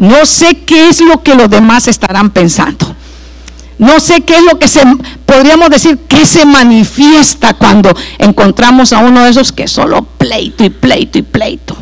No 0.00 0.24
sé 0.24 0.56
qué 0.64 0.88
es 0.88 1.02
lo 1.02 1.22
que 1.22 1.34
los 1.34 1.50
demás 1.50 1.86
estarán 1.86 2.30
pensando. 2.30 2.96
No 3.78 4.00
sé 4.00 4.22
qué 4.22 4.36
es 4.36 4.42
lo 4.42 4.58
que 4.58 4.66
se, 4.66 4.80
podríamos 5.26 5.68
decir, 5.68 5.98
que 6.08 6.24
se 6.26 6.46
manifiesta 6.46 7.54
cuando 7.54 7.94
encontramos 8.18 8.94
a 8.94 8.98
uno 9.00 9.22
de 9.24 9.30
esos 9.30 9.52
que 9.52 9.68
solo 9.68 10.02
pleito 10.02 10.64
y 10.64 10.70
pleito 10.70 11.18
y 11.18 11.22
pleito. 11.22 11.76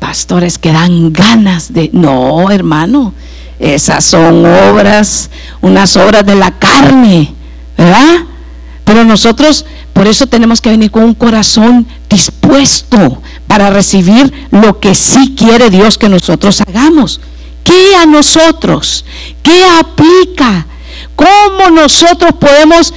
Pastores 0.00 0.58
que 0.58 0.72
dan 0.72 1.12
ganas 1.12 1.72
de, 1.72 1.90
no, 1.92 2.50
hermano, 2.50 3.14
esas 3.60 4.04
son 4.04 4.44
obras, 4.44 5.30
unas 5.60 5.96
obras 5.96 6.26
de 6.26 6.34
la 6.34 6.58
carne, 6.58 7.32
¿verdad? 7.78 8.24
Pero 8.84 9.04
nosotros, 9.04 9.64
por 9.92 10.06
eso 10.06 10.26
tenemos 10.26 10.60
que 10.60 10.70
venir 10.70 10.90
con 10.90 11.04
un 11.04 11.14
corazón 11.14 11.86
dispuesto 12.08 13.22
para 13.46 13.70
recibir 13.70 14.32
lo 14.50 14.78
que 14.78 14.94
sí 14.94 15.34
quiere 15.36 15.70
Dios 15.70 15.96
que 15.96 16.08
nosotros 16.08 16.60
hagamos. 16.60 17.20
¿Qué 17.64 17.96
a 17.96 18.04
nosotros? 18.04 19.04
¿Qué 19.42 19.64
aplica? 19.64 20.66
¿Cómo 21.16 21.70
nosotros 21.70 22.34
podemos 22.38 22.92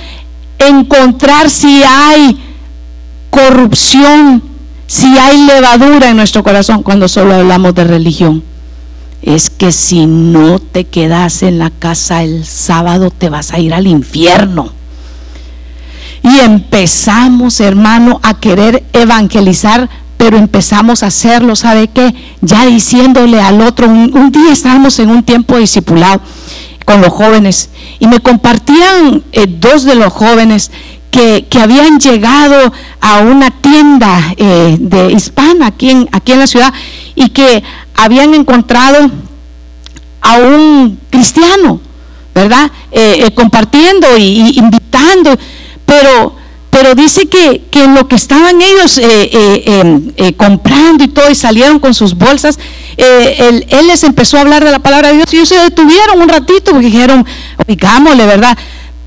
encontrar 0.59 1.49
si 1.49 1.83
hay 1.83 2.37
corrupción, 3.29 4.43
si 4.87 5.17
hay 5.17 5.45
levadura 5.45 6.09
en 6.09 6.17
nuestro 6.17 6.43
corazón 6.43 6.83
cuando 6.83 7.07
solo 7.07 7.35
hablamos 7.35 7.73
de 7.75 7.85
religión? 7.85 8.43
Es 9.21 9.49
que 9.49 9.71
si 9.71 10.05
no 10.05 10.59
te 10.59 10.83
quedas 10.83 11.43
en 11.43 11.59
la 11.59 11.69
casa 11.69 12.23
el 12.23 12.45
sábado 12.45 13.09
te 13.09 13.29
vas 13.29 13.53
a 13.53 13.59
ir 13.59 13.73
al 13.73 13.87
infierno. 13.87 14.76
Y 16.27 16.39
empezamos, 16.39 17.59
hermano, 17.59 18.19
a 18.23 18.39
querer 18.39 18.83
evangelizar 18.93 19.89
pero 20.17 20.37
empezamos 20.37 21.03
a 21.03 21.07
hacerlo, 21.07 21.55
¿sabe 21.55 21.89
qué? 21.89 22.13
Ya 22.41 22.65
diciéndole 22.65 23.39
al 23.39 23.61
otro, 23.61 23.87
un, 23.87 24.31
día 24.31 24.51
estábamos 24.51 24.97
en 24.99 25.11
un 25.11 25.23
tiempo 25.23 25.57
discipulado 25.57 26.21
con 26.85 27.01
los 27.01 27.13
jóvenes 27.13 27.69
y 27.99 28.07
me 28.07 28.19
compartían 28.19 29.23
eh, 29.31 29.45
dos 29.47 29.83
de 29.83 29.95
los 29.95 30.11
jóvenes 30.11 30.71
que, 31.11 31.45
habían 31.61 31.99
llegado 31.99 32.73
a 32.99 33.19
una 33.19 33.51
tienda 33.51 34.33
eh, 34.37 34.77
de 34.79 35.11
hispana 35.11 35.67
aquí 35.67 35.91
en, 35.91 36.09
aquí 36.11 36.31
en 36.31 36.39
la 36.39 36.47
ciudad 36.47 36.73
y 37.15 37.29
que 37.29 37.63
habían 37.95 38.33
encontrado 38.33 39.09
a 40.21 40.37
un 40.37 40.99
cristiano, 41.09 41.79
¿verdad? 42.33 42.71
Eh, 42.91 43.31
compartiendo 43.35 44.17
y 44.17 44.57
invitando, 44.57 45.37
pero 45.87 46.35
pero 46.69 46.93
dice 46.93 47.27
que, 47.27 47.63
que 47.71 47.87
lo 47.87 48.07
que 48.07 48.15
estaban 48.15 48.61
ellos 48.61 48.99
eh, 48.99 49.29
eh, 49.33 49.63
em, 49.65 50.11
eh, 50.15 50.33
comprando 50.33 51.03
y 51.03 51.07
todo 51.07 51.31
y 51.31 51.33
salieron 51.33 51.79
con 51.79 51.95
sus 51.95 52.15
bolsas, 52.15 52.59
él, 52.97 53.65
les 53.87 54.03
empezó 54.03 54.37
a 54.37 54.41
hablar 54.41 54.63
de 54.63 54.69
la 54.69 54.77
palabra 54.77 55.07
de 55.07 55.15
Dios 55.15 55.33
y 55.33 55.37
ellos 55.37 55.49
se 55.49 55.57
detuvieron 55.57 56.21
un 56.21 56.29
ratito 56.29 56.71
porque 56.71 56.85
dijeron, 56.85 57.25
oigámosle, 57.67 58.27
¿verdad? 58.27 58.55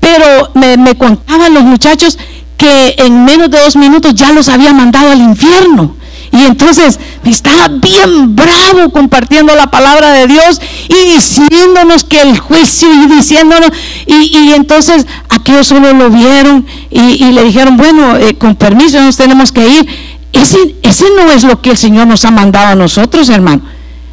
Pero 0.01 0.51
me, 0.55 0.75
me 0.75 0.97
contaban 0.97 1.53
los 1.53 1.63
muchachos 1.63 2.17
que 2.57 2.95
en 2.97 3.23
menos 3.23 3.49
de 3.49 3.59
dos 3.59 3.77
minutos 3.77 4.15
ya 4.15 4.33
los 4.33 4.49
había 4.49 4.73
mandado 4.73 5.11
al 5.11 5.21
infierno. 5.21 5.95
Y 6.31 6.45
entonces 6.45 6.99
estaba 7.25 7.67
bien 7.67 8.35
bravo 8.35 8.89
compartiendo 8.91 9.53
la 9.53 9.69
palabra 9.69 10.11
de 10.13 10.27
Dios 10.27 10.61
y 10.87 11.13
diciéndonos 11.13 12.05
que 12.05 12.21
el 12.21 12.39
juicio 12.39 12.87
y 12.91 13.07
diciéndonos. 13.07 13.71
Y, 14.05 14.53
entonces 14.53 15.05
aquellos 15.29 15.67
solo 15.67 15.93
lo 15.93 16.09
vieron 16.09 16.65
y, 16.89 17.31
le 17.31 17.43
dijeron, 17.43 17.75
bueno, 17.75 18.15
eh, 18.17 18.35
con 18.35 18.55
permiso 18.55 19.01
nos 19.01 19.17
tenemos 19.17 19.51
que 19.51 19.67
ir. 19.67 19.87
Ese, 20.31 20.75
ese 20.83 21.05
no 21.17 21.29
es 21.31 21.43
lo 21.43 21.61
que 21.61 21.71
el 21.71 21.77
Señor 21.77 22.07
nos 22.07 22.23
ha 22.23 22.31
mandado 22.31 22.67
a 22.67 22.75
nosotros, 22.75 23.27
hermano. 23.27 23.61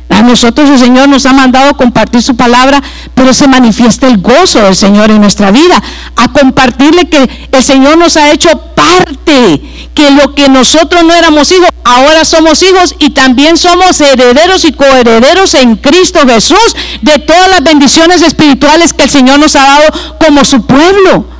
A 0.08 0.22
nosotros 0.22 0.68
el 0.70 0.78
Señor 0.78 1.08
nos 1.08 1.26
ha 1.26 1.32
mandado 1.32 1.76
compartir 1.76 2.22
su 2.22 2.34
palabra, 2.34 2.82
pero 3.14 3.32
se 3.32 3.46
manifiesta 3.46 4.06
el 4.06 4.18
gozo 4.18 4.60
del 4.60 4.74
Señor 4.74 5.10
en 5.10 5.20
nuestra 5.20 5.50
vida. 5.50 5.82
A 6.16 6.32
compartirle 6.32 7.08
que 7.08 7.48
el 7.52 7.62
Señor 7.62 7.98
nos 7.98 8.16
ha 8.16 8.30
hecho 8.30 8.58
parte, 8.74 9.60
que 9.94 10.10
lo 10.10 10.34
que 10.34 10.48
nosotros 10.48 11.04
no 11.04 11.12
éramos 11.12 11.52
hijos, 11.52 11.68
ahora 11.84 12.24
somos 12.24 12.62
hijos 12.62 12.94
y 12.98 13.10
también 13.10 13.56
somos 13.58 14.00
herederos 14.00 14.64
y 14.64 14.72
coherederos 14.72 15.54
en 15.54 15.76
Cristo 15.76 16.20
Jesús 16.26 16.76
de 17.02 17.18
todas 17.18 17.48
las 17.50 17.62
bendiciones 17.62 18.22
espirituales 18.22 18.94
que 18.94 19.04
el 19.04 19.10
Señor 19.10 19.38
nos 19.38 19.56
ha 19.56 19.62
dado 19.62 20.16
como 20.18 20.44
su 20.44 20.62
pueblo. 20.62 21.37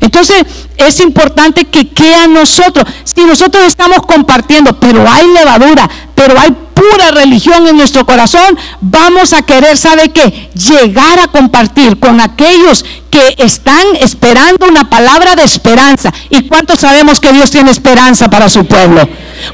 Entonces 0.00 0.44
es 0.76 1.00
importante 1.00 1.64
que 1.64 1.88
quede 1.88 2.28
nosotros. 2.28 2.86
Si 3.04 3.24
nosotros 3.24 3.64
estamos 3.64 3.98
compartiendo, 4.06 4.78
pero 4.78 5.08
hay 5.10 5.26
levadura, 5.28 5.88
pero 6.14 6.38
hay 6.38 6.54
pura 6.76 7.10
religión 7.10 7.66
en 7.66 7.76
nuestro 7.76 8.04
corazón, 8.04 8.58
vamos 8.82 9.32
a 9.32 9.42
querer, 9.42 9.78
¿sabe 9.78 10.10
qué? 10.10 10.50
Llegar 10.54 11.18
a 11.18 11.28
compartir 11.28 11.98
con 11.98 12.20
aquellos 12.20 12.84
que 13.10 13.34
están 13.38 13.82
esperando 14.00 14.66
una 14.66 14.88
palabra 14.90 15.34
de 15.34 15.44
esperanza. 15.44 16.12
¿Y 16.28 16.42
cuántos 16.48 16.80
sabemos 16.80 17.18
que 17.18 17.32
Dios 17.32 17.50
tiene 17.50 17.70
esperanza 17.70 18.28
para 18.28 18.50
su 18.50 18.66
pueblo? 18.66 19.08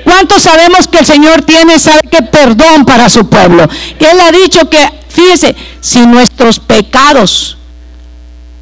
¿Cuántos 0.04 0.42
sabemos 0.42 0.88
que 0.88 0.98
el 0.98 1.06
Señor 1.06 1.42
tiene, 1.42 1.78
sabe 1.78 2.00
qué? 2.10 2.22
Perdón 2.22 2.84
para 2.84 3.08
su 3.08 3.28
pueblo. 3.28 3.68
Él 4.00 4.20
ha 4.20 4.32
dicho 4.32 4.68
que, 4.68 4.90
fíjese, 5.08 5.54
si 5.80 6.04
nuestros 6.06 6.58
pecados 6.58 7.56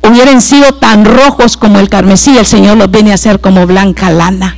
hubieran 0.02 0.40
sido 0.40 0.74
tan 0.74 1.04
rojos 1.04 1.56
como 1.56 1.78
el 1.78 1.88
carmesí, 1.88 2.36
el 2.36 2.46
Señor 2.46 2.76
los 2.76 2.90
viene 2.90 3.12
a 3.12 3.14
hacer 3.14 3.40
como 3.40 3.66
blanca 3.66 4.10
lana. 4.10 4.56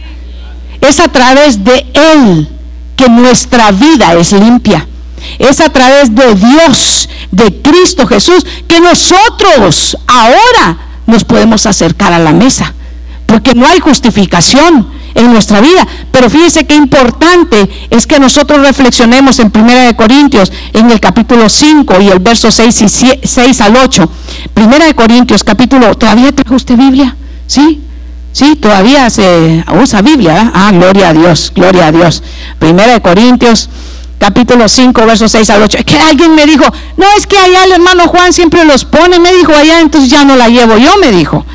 Es 0.80 1.00
a 1.00 1.08
través 1.08 1.64
de 1.64 1.86
Él 1.94 2.48
que 2.97 3.08
nuestra 3.08 3.70
vida 3.72 4.14
es 4.14 4.32
limpia. 4.32 4.86
Es 5.38 5.60
a 5.60 5.70
través 5.70 6.14
de 6.14 6.34
Dios, 6.34 7.08
de 7.30 7.62
Cristo 7.62 8.06
Jesús, 8.06 8.44
que 8.66 8.80
nosotros 8.80 9.97
ahora 10.06 10.78
nos 11.06 11.25
podemos 11.25 11.66
acercar 11.66 12.12
a 12.12 12.19
la 12.19 12.32
mesa. 12.32 12.74
Porque 13.32 13.54
no 13.54 13.66
hay 13.66 13.81
justificación 13.81 14.87
en 15.15 15.32
nuestra 15.32 15.62
vida. 15.62 15.88
Pero 16.10 16.28
fíjese 16.28 16.66
qué 16.66 16.75
importante 16.75 17.66
es 17.88 18.06
que 18.06 18.19
nosotros 18.19 18.60
reflexionemos 18.60 19.38
en 19.38 19.50
1 19.54 19.97
Corintios, 19.97 20.53
en 20.75 20.91
el 20.91 21.00
capítulo 21.00 21.48
5 21.48 22.03
y 22.03 22.09
el 22.09 22.19
verso 22.19 22.50
6, 22.50 22.82
y 22.82 22.88
6 23.26 23.60
al 23.62 23.76
8. 23.76 24.10
1 24.54 24.75
Corintios, 24.94 25.42
capítulo, 25.44 25.94
¿todavía 25.94 26.31
trajo 26.32 26.56
usted 26.56 26.76
Biblia? 26.76 27.16
¿Sí? 27.47 27.81
Sí, 28.32 28.54
todavía 28.56 29.09
se 29.09 29.65
usa 29.82 30.03
Biblia. 30.03 30.53
Ah, 30.54 30.71
gloria 30.71 31.09
a 31.09 31.15
Dios, 31.15 31.53
gloria 31.54 31.87
a 31.87 31.92
Dios. 31.92 32.22
Primera 32.59 32.92
de 32.92 33.00
Corintios, 33.00 33.71
capítulo 34.19 34.69
5, 34.69 35.06
versos 35.06 35.32
6 35.32 35.48
al 35.48 35.62
8. 35.62 35.78
Es 35.78 35.84
que 35.87 35.98
alguien 35.98 36.34
me 36.34 36.44
dijo, 36.44 36.65
no, 36.98 37.06
es 37.16 37.26
que 37.26 37.38
allá 37.38 37.65
el 37.65 37.72
hermano 37.72 38.09
Juan 38.09 38.34
siempre 38.34 38.66
los 38.66 38.84
pone, 38.84 39.19
me 39.19 39.32
dijo 39.32 39.54
allá, 39.54 39.81
entonces 39.81 40.10
ya 40.10 40.22
no 40.22 40.37
la 40.37 40.50
llevo 40.50 40.76
yo, 40.76 40.98
me 40.98 41.10
dijo. 41.10 41.47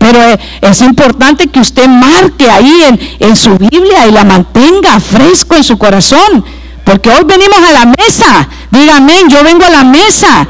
Pero 0.00 0.20
eh, 0.20 0.38
es 0.62 0.80
importante 0.80 1.46
que 1.46 1.60
usted 1.60 1.86
marque 1.86 2.50
ahí 2.50 2.98
en, 3.20 3.36
su 3.36 3.56
Biblia 3.56 4.08
y 4.08 4.10
la 4.10 4.24
mantenga 4.24 4.98
fresco 4.98 5.54
en 5.54 5.62
su 5.62 5.78
corazón. 5.78 6.44
Porque 6.84 7.10
hoy 7.10 7.22
venimos 7.24 7.58
a 7.58 7.70
la 7.70 7.86
mesa. 7.86 8.48
Diga 8.72 8.96
amén, 8.96 9.28
yo 9.28 9.44
vengo 9.44 9.64
a 9.64 9.70
la 9.70 9.84
mesa. 9.84 10.48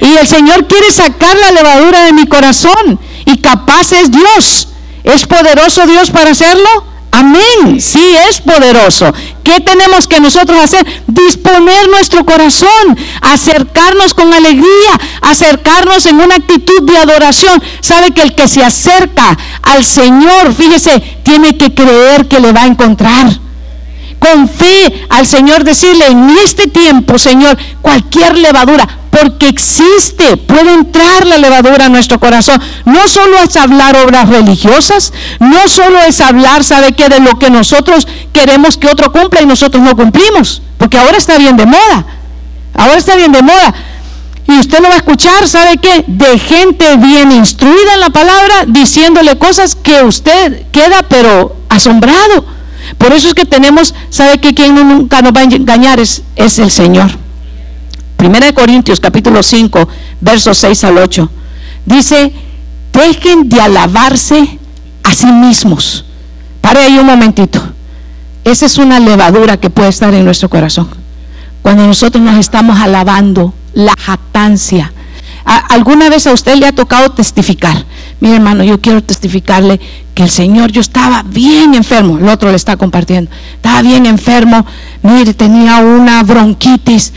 Y 0.00 0.16
el 0.16 0.26
Señor 0.26 0.66
quiere 0.66 0.90
sacar 0.90 1.36
la 1.36 1.50
levadura 1.50 2.04
de 2.04 2.12
mi 2.14 2.26
corazón. 2.26 2.98
Y 3.26 3.38
capaz 3.38 3.92
es 3.92 4.10
Dios 4.10 4.68
¿Es 5.04 5.26
poderoso 5.26 5.86
Dios 5.86 6.10
para 6.10 6.30
hacerlo? 6.30 6.68
Amén, 7.12 7.78
sí 7.78 8.02
es 8.28 8.40
poderoso. 8.40 9.12
¿Qué 9.44 9.60
tenemos 9.60 10.08
que 10.08 10.18
nosotros 10.18 10.58
hacer? 10.58 10.84
Disponer 11.06 11.88
nuestro 11.88 12.24
corazón, 12.24 12.96
acercarnos 13.20 14.14
con 14.14 14.32
alegría, 14.32 14.98
acercarnos 15.20 16.06
en 16.06 16.20
una 16.20 16.36
actitud 16.36 16.82
de 16.84 16.96
adoración. 16.96 17.62
Sabe 17.80 18.12
que 18.12 18.22
el 18.22 18.34
que 18.34 18.48
se 18.48 18.64
acerca 18.64 19.36
al 19.62 19.84
Señor, 19.84 20.54
fíjese, 20.54 21.00
tiene 21.22 21.58
que 21.58 21.74
creer 21.74 22.28
que 22.28 22.40
le 22.40 22.50
va 22.52 22.62
a 22.62 22.66
encontrar. 22.66 23.26
Con 24.22 24.48
fe 24.48 25.04
al 25.08 25.26
Señor 25.26 25.64
decirle, 25.64 26.06
en 26.06 26.30
este 26.44 26.68
tiempo, 26.68 27.18
Señor, 27.18 27.58
cualquier 27.80 28.38
levadura, 28.38 28.88
porque 29.10 29.48
existe, 29.48 30.36
puede 30.36 30.74
entrar 30.74 31.26
la 31.26 31.38
levadura 31.38 31.86
a 31.86 31.88
nuestro 31.88 32.20
corazón. 32.20 32.62
No 32.84 33.08
solo 33.08 33.38
es 33.38 33.56
hablar 33.56 33.96
obras 33.96 34.28
religiosas, 34.28 35.12
no 35.40 35.66
solo 35.66 35.98
es 35.98 36.20
hablar, 36.20 36.62
¿sabe 36.62 36.92
qué? 36.92 37.08
De 37.08 37.18
lo 37.18 37.36
que 37.36 37.50
nosotros 37.50 38.06
queremos 38.32 38.76
que 38.76 38.86
otro 38.86 39.10
cumpla 39.10 39.42
y 39.42 39.46
nosotros 39.46 39.82
no 39.82 39.96
cumplimos, 39.96 40.62
porque 40.78 40.98
ahora 40.98 41.18
está 41.18 41.36
bien 41.36 41.56
de 41.56 41.66
moda, 41.66 42.06
ahora 42.74 42.98
está 42.98 43.16
bien 43.16 43.32
de 43.32 43.42
moda. 43.42 43.74
Y 44.46 44.52
usted 44.52 44.78
lo 44.78 44.88
va 44.88 44.94
a 44.94 44.98
escuchar, 44.98 45.48
¿sabe 45.48 45.78
qué? 45.78 46.04
De 46.06 46.38
gente 46.38 46.96
bien 46.96 47.32
instruida 47.32 47.94
en 47.94 48.00
la 48.00 48.10
palabra, 48.10 48.66
diciéndole 48.68 49.36
cosas 49.36 49.74
que 49.74 50.04
usted 50.04 50.62
queda 50.70 51.02
pero 51.08 51.56
asombrado. 51.68 52.61
Por 52.98 53.12
eso 53.12 53.28
es 53.28 53.34
que 53.34 53.44
tenemos, 53.44 53.94
¿sabe 54.10 54.38
qué? 54.38 54.54
Quien 54.54 54.74
nunca 54.74 55.22
nos 55.22 55.32
va 55.32 55.40
a 55.40 55.44
engañar 55.44 56.00
es, 56.00 56.22
es 56.36 56.58
el 56.58 56.70
Señor. 56.70 57.10
Primera 58.16 58.46
de 58.46 58.54
Corintios 58.54 59.00
capítulo 59.00 59.42
5, 59.42 59.88
versos 60.20 60.58
6 60.58 60.84
al 60.84 60.98
8. 60.98 61.30
Dice, 61.86 62.32
dejen 62.92 63.48
de 63.48 63.60
alabarse 63.60 64.58
a 65.02 65.12
sí 65.14 65.26
mismos. 65.26 66.04
Pare 66.60 66.80
ahí 66.80 66.98
un 66.98 67.06
momentito. 67.06 67.60
Esa 68.44 68.66
es 68.66 68.78
una 68.78 69.00
levadura 69.00 69.56
que 69.56 69.70
puede 69.70 69.88
estar 69.88 70.12
en 70.14 70.24
nuestro 70.24 70.48
corazón. 70.48 70.88
cuando 71.62 71.86
nosotros 71.86 72.22
nos 72.22 72.38
estamos 72.38 72.78
alabando, 72.80 73.54
la 73.72 73.94
jactancia. 73.96 74.92
¿Alguna 75.44 76.08
vez 76.08 76.26
a 76.26 76.32
usted 76.32 76.56
le 76.56 76.66
ha 76.66 76.72
tocado 76.72 77.10
testificar? 77.10 77.84
Mi 78.20 78.32
hermano, 78.32 78.62
yo 78.62 78.80
quiero 78.80 79.02
testificarle 79.02 79.80
que 80.14 80.22
el 80.22 80.30
Señor, 80.30 80.70
yo 80.70 80.80
estaba 80.80 81.22
bien 81.24 81.74
enfermo, 81.74 82.18
el 82.18 82.28
otro 82.28 82.50
le 82.50 82.56
está 82.56 82.76
compartiendo, 82.76 83.30
estaba 83.54 83.82
bien 83.82 84.06
enfermo, 84.06 84.64
mire, 85.02 85.34
tenía 85.34 85.78
una 85.78 86.22
bronquitis 86.22 87.12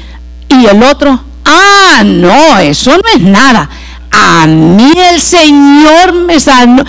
y 0.49 0.65
el 0.65 0.81
otro, 0.83 1.19
ah, 1.45 2.03
no, 2.03 2.57
eso 2.59 2.91
no 2.91 3.03
es 3.15 3.21
nada. 3.21 3.69
A 4.11 4.47
mí 4.47 4.93
el 5.11 5.19
Señor 5.19 6.13
me 6.13 6.39
sanó. 6.39 6.83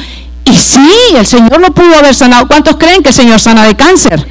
Y 0.44 0.55
sí, 0.55 0.91
el 1.17 1.27
Señor 1.27 1.61
lo 1.61 1.73
pudo 1.73 1.97
haber 1.97 2.15
sanado. 2.15 2.47
¿Cuántos 2.47 2.77
creen 2.77 3.03
que 3.03 3.09
el 3.09 3.15
Señor 3.15 3.41
sana 3.41 3.65
de 3.65 3.75
cáncer? 3.75 4.27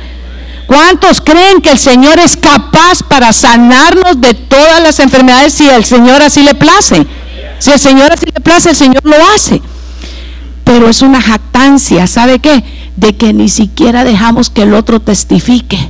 ¿Cuántos 0.68 1.22
creen 1.22 1.62
que 1.62 1.72
el 1.72 1.80
Señor 1.80 2.20
es 2.20 2.36
capaz 2.38 3.04
para 3.04 3.34
sanarnos 3.34 4.20
de 4.20 4.34
todas 4.34 4.82
las 4.82 5.00
enfermedades 5.00 5.54
si 5.54 5.70
el 5.70 5.86
Señor 5.86 6.22
así 6.22 6.42
le 6.42 6.56
place? 6.56 7.06
Si 7.60 7.72
el 7.72 7.80
Señor 7.80 8.12
así 8.12 8.26
le 8.26 8.42
place, 8.42 8.72
el 8.72 8.76
Señor 8.76 9.02
lo 9.04 9.16
hace. 9.36 9.62
Pero 10.64 10.90
es 10.90 11.02
una 11.02 11.22
jactancia, 11.22 12.08
¿sabe 12.08 12.40
qué? 12.40 12.64
De 12.96 13.16
que 13.16 13.34
ni 13.34 13.50
siquiera 13.50 14.04
dejamos 14.04 14.50
que 14.50 14.64
el 14.64 14.74
otro 14.74 15.00
testifique. 15.00 15.90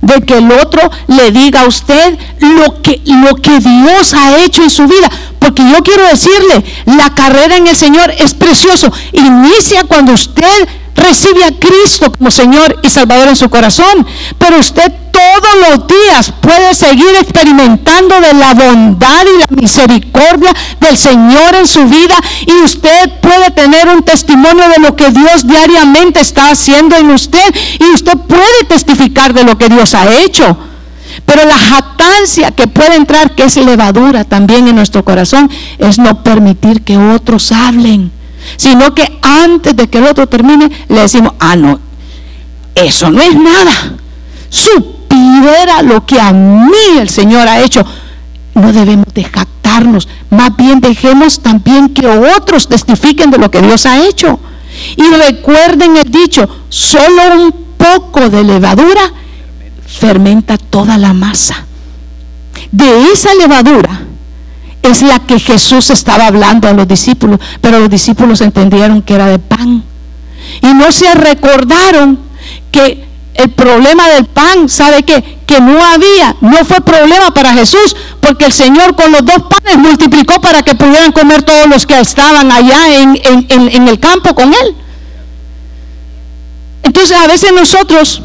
De 0.00 0.20
que 0.22 0.38
el 0.38 0.52
otro 0.52 0.88
le 1.08 1.32
diga 1.32 1.62
a 1.62 1.66
usted 1.66 2.18
lo 2.38 2.82
que, 2.82 3.02
lo 3.04 3.34
que 3.36 3.58
Dios 3.58 4.14
ha 4.14 4.38
hecho 4.44 4.62
en 4.62 4.70
su 4.70 4.86
vida. 4.86 5.10
Porque 5.46 5.62
yo 5.62 5.80
quiero 5.84 6.04
decirle, 6.08 6.64
la 6.86 7.14
carrera 7.14 7.54
en 7.54 7.68
el 7.68 7.76
Señor 7.76 8.12
es 8.18 8.34
precioso. 8.34 8.92
Inicia 9.12 9.84
cuando 9.84 10.10
usted 10.12 10.68
recibe 10.96 11.44
a 11.44 11.52
Cristo 11.52 12.10
como 12.10 12.32
Señor 12.32 12.80
y 12.82 12.90
Salvador 12.90 13.28
en 13.28 13.36
su 13.36 13.48
corazón, 13.48 14.04
pero 14.38 14.58
usted 14.58 14.92
todos 15.12 15.70
los 15.70 15.86
días 15.86 16.32
puede 16.40 16.74
seguir 16.74 17.14
experimentando 17.20 18.20
de 18.20 18.34
la 18.34 18.54
bondad 18.54 19.22
y 19.22 19.38
la 19.38 19.62
misericordia 19.62 20.52
del 20.80 20.98
Señor 20.98 21.54
en 21.54 21.68
su 21.68 21.84
vida 21.84 22.16
y 22.44 22.64
usted 22.64 23.20
puede 23.20 23.52
tener 23.52 23.88
un 23.88 24.02
testimonio 24.02 24.68
de 24.68 24.80
lo 24.80 24.96
que 24.96 25.10
Dios 25.10 25.46
diariamente 25.46 26.18
está 26.18 26.50
haciendo 26.50 26.96
en 26.96 27.12
usted 27.12 27.54
y 27.78 27.84
usted 27.94 28.18
puede 28.18 28.64
testificar 28.68 29.32
de 29.32 29.44
lo 29.44 29.56
que 29.56 29.68
Dios 29.68 29.94
ha 29.94 30.12
hecho. 30.22 30.56
Pero 31.26 31.44
la 31.44 31.58
jactancia 31.58 32.52
que 32.52 32.68
puede 32.68 32.96
entrar, 32.96 33.34
que 33.34 33.44
es 33.44 33.56
levadura 33.56 34.24
también 34.24 34.68
en 34.68 34.76
nuestro 34.76 35.04
corazón, 35.04 35.50
es 35.78 35.98
no 35.98 36.22
permitir 36.22 36.82
que 36.82 36.96
otros 36.96 37.52
hablen 37.52 38.12
sino 38.56 38.94
que 38.94 39.18
antes 39.22 39.74
de 39.74 39.88
que 39.88 39.98
el 39.98 40.04
otro 40.04 40.26
termine, 40.28 40.70
le 40.88 41.00
decimos, 41.00 41.32
ah, 41.40 41.56
no, 41.56 41.80
eso 42.74 43.10
no 43.10 43.20
es 43.22 43.34
nada. 43.34 43.72
Supiera 44.48 45.82
lo 45.82 46.06
que 46.06 46.20
a 46.20 46.32
mí 46.32 46.98
el 46.98 47.08
Señor 47.08 47.48
ha 47.48 47.60
hecho. 47.60 47.84
No 48.54 48.72
debemos 48.72 49.12
de 49.12 49.24
jactarnos, 49.24 50.08
más 50.30 50.56
bien 50.56 50.80
dejemos 50.80 51.40
también 51.40 51.90
que 51.90 52.06
otros 52.06 52.68
testifiquen 52.68 53.30
de 53.30 53.38
lo 53.38 53.50
que 53.50 53.60
Dios 53.60 53.84
ha 53.86 54.06
hecho. 54.06 54.38
Y 54.96 55.02
recuerden 55.02 55.96
el 55.96 56.10
dicho, 56.10 56.48
solo 56.68 57.22
un 57.36 57.54
poco 57.76 58.28
de 58.30 58.44
levadura 58.44 59.12
fermenta 59.86 60.58
toda 60.58 60.98
la 60.98 61.12
masa. 61.12 61.64
De 62.72 63.12
esa 63.12 63.34
levadura 63.34 64.02
es 64.82 65.02
la 65.02 65.18
que 65.20 65.38
Jesús 65.38 65.90
estaba 65.90 66.26
hablando 66.26 66.68
a 66.68 66.72
los 66.72 66.86
discípulos, 66.86 67.40
pero 67.60 67.78
los 67.78 67.90
discípulos 67.90 68.40
entendieron 68.40 69.02
que 69.02 69.14
era 69.14 69.26
de 69.26 69.38
pan. 69.38 69.82
Y 70.62 70.74
no 70.74 70.92
se 70.92 71.12
recordaron 71.14 72.18
que 72.70 73.06
el 73.34 73.50
problema 73.50 74.08
del 74.08 74.24
pan, 74.26 74.68
¿sabe 74.68 75.02
qué? 75.02 75.38
Que 75.46 75.60
no 75.60 75.84
había, 75.84 76.36
no 76.40 76.64
fue 76.64 76.80
problema 76.80 77.32
para 77.34 77.52
Jesús, 77.52 77.94
porque 78.20 78.46
el 78.46 78.52
Señor 78.52 78.96
con 78.96 79.12
los 79.12 79.24
dos 79.24 79.42
panes 79.48 79.78
multiplicó 79.78 80.40
para 80.40 80.62
que 80.62 80.74
pudieran 80.74 81.12
comer 81.12 81.42
todos 81.42 81.66
los 81.66 81.86
que 81.86 82.00
estaban 82.00 82.50
allá 82.50 82.96
en, 82.96 83.88
el 83.88 84.00
campo 84.00 84.34
con 84.34 84.52
Él. 84.54 84.74
Entonces 86.82 87.16
a 87.16 87.26
veces 87.26 87.52
nosotros 87.52 88.22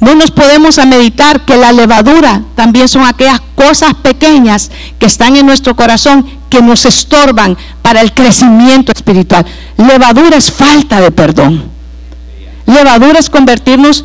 no 0.00 0.14
nos 0.14 0.30
podemos 0.30 0.78
a 0.78 0.86
meditar 0.86 1.44
que 1.44 1.56
la 1.56 1.72
levadura 1.72 2.42
también 2.54 2.88
son 2.88 3.04
aquellas 3.04 3.40
cosas 3.54 3.92
pequeñas 3.94 4.70
que 4.98 5.04
están 5.04 5.36
en 5.36 5.44
nuestro 5.44 5.76
corazón 5.76 6.26
que 6.48 6.62
nos 6.62 6.86
estorban 6.86 7.56
para 7.82 8.00
el 8.00 8.14
crecimiento 8.14 8.92
espiritual. 8.92 9.44
Levadura 9.76 10.38
es 10.38 10.50
falta 10.50 11.00
de 11.00 11.10
perdón. 11.10 11.64
Levadura 12.64 13.18
es 13.18 13.28
convertirnos, 13.28 14.04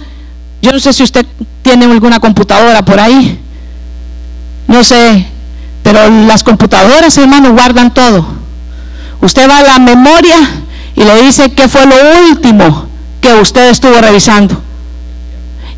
yo 0.61 0.73
no 0.73 0.79
sé 0.79 0.91
si 0.91 1.03
usted 1.03 1.25
tiene 1.61 1.85
alguna 1.85 2.19
computadora 2.19 2.83
por 2.83 2.99
ahí, 2.99 3.39
no 4.67 4.83
sé, 4.83 5.27
pero 5.81 6.09
las 6.25 6.43
computadoras, 6.43 7.17
hermano, 7.17 7.53
guardan 7.53 7.93
todo. 7.93 8.25
Usted 9.21 9.49
va 9.49 9.59
a 9.59 9.63
la 9.63 9.79
memoria 9.79 10.37
y 10.95 11.03
le 11.03 11.21
dice 11.21 11.51
qué 11.51 11.69
fue 11.69 11.85
lo 11.85 11.95
último 12.29 12.87
que 13.21 13.33
usted 13.35 13.69
estuvo 13.69 13.99
revisando 14.01 14.65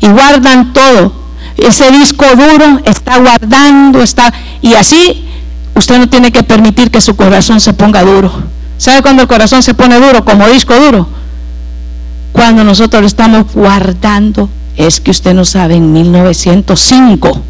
y 0.00 0.08
guardan 0.08 0.72
todo. 0.72 1.12
Ese 1.56 1.90
disco 1.90 2.24
duro 2.36 2.80
está 2.84 3.18
guardando, 3.18 4.00
está 4.02 4.32
y 4.62 4.74
así 4.74 5.24
usted 5.74 5.98
no 5.98 6.08
tiene 6.08 6.32
que 6.32 6.42
permitir 6.42 6.90
que 6.90 7.00
su 7.00 7.16
corazón 7.16 7.60
se 7.60 7.72
ponga 7.72 8.02
duro. 8.02 8.32
¿Sabe 8.76 9.02
cuando 9.02 9.22
el 9.22 9.28
corazón 9.28 9.62
se 9.62 9.74
pone 9.74 9.98
duro 9.98 10.24
como 10.24 10.46
disco 10.48 10.74
duro? 10.74 11.08
Cuando 12.32 12.62
nosotros 12.62 13.02
lo 13.02 13.06
estamos 13.08 13.52
guardando, 13.52 14.48
es 14.76 15.00
que 15.00 15.10
usted 15.10 15.34
no 15.34 15.44
sabe 15.44 15.74
en 15.74 15.92
1905. 15.92 17.42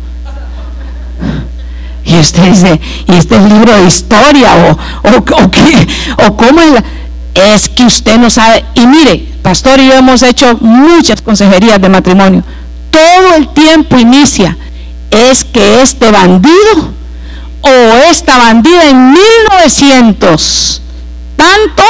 Y 2.07 2.15
usted 2.17 2.43
dice, 2.45 2.81
¿y 3.07 3.13
este 3.13 3.37
es 3.37 3.43
libro 3.43 3.77
de 3.77 3.87
historia? 3.87 4.79
¿O, 5.03 5.17
o, 5.45 5.51
qué? 5.51 5.87
¿O 6.27 6.37
cómo 6.37 6.61
es? 6.63 6.83
Es 7.39 7.69
que 7.69 7.85
usted 7.85 8.19
no 8.19 8.31
sabe. 8.31 8.65
Y 8.75 8.87
mire, 8.87 9.27
pastor 9.43 9.81
y 9.81 9.89
yo 9.89 9.95
hemos 9.95 10.23
hecho 10.23 10.57
muchas 10.61 11.23
consejerías 11.23 11.81
de 11.81 11.89
matrimonio. 11.89 12.43
Todo 12.91 13.35
el 13.37 13.49
tiempo 13.49 13.99
inicia, 13.99 14.57
es 15.11 15.45
que 15.45 15.83
este 15.83 16.11
bandido 16.11 16.93
o 17.63 17.71
esta 18.11 18.39
bandida 18.39 18.89
en 18.89 19.13
1900 19.13 20.83
tanto 21.37 21.83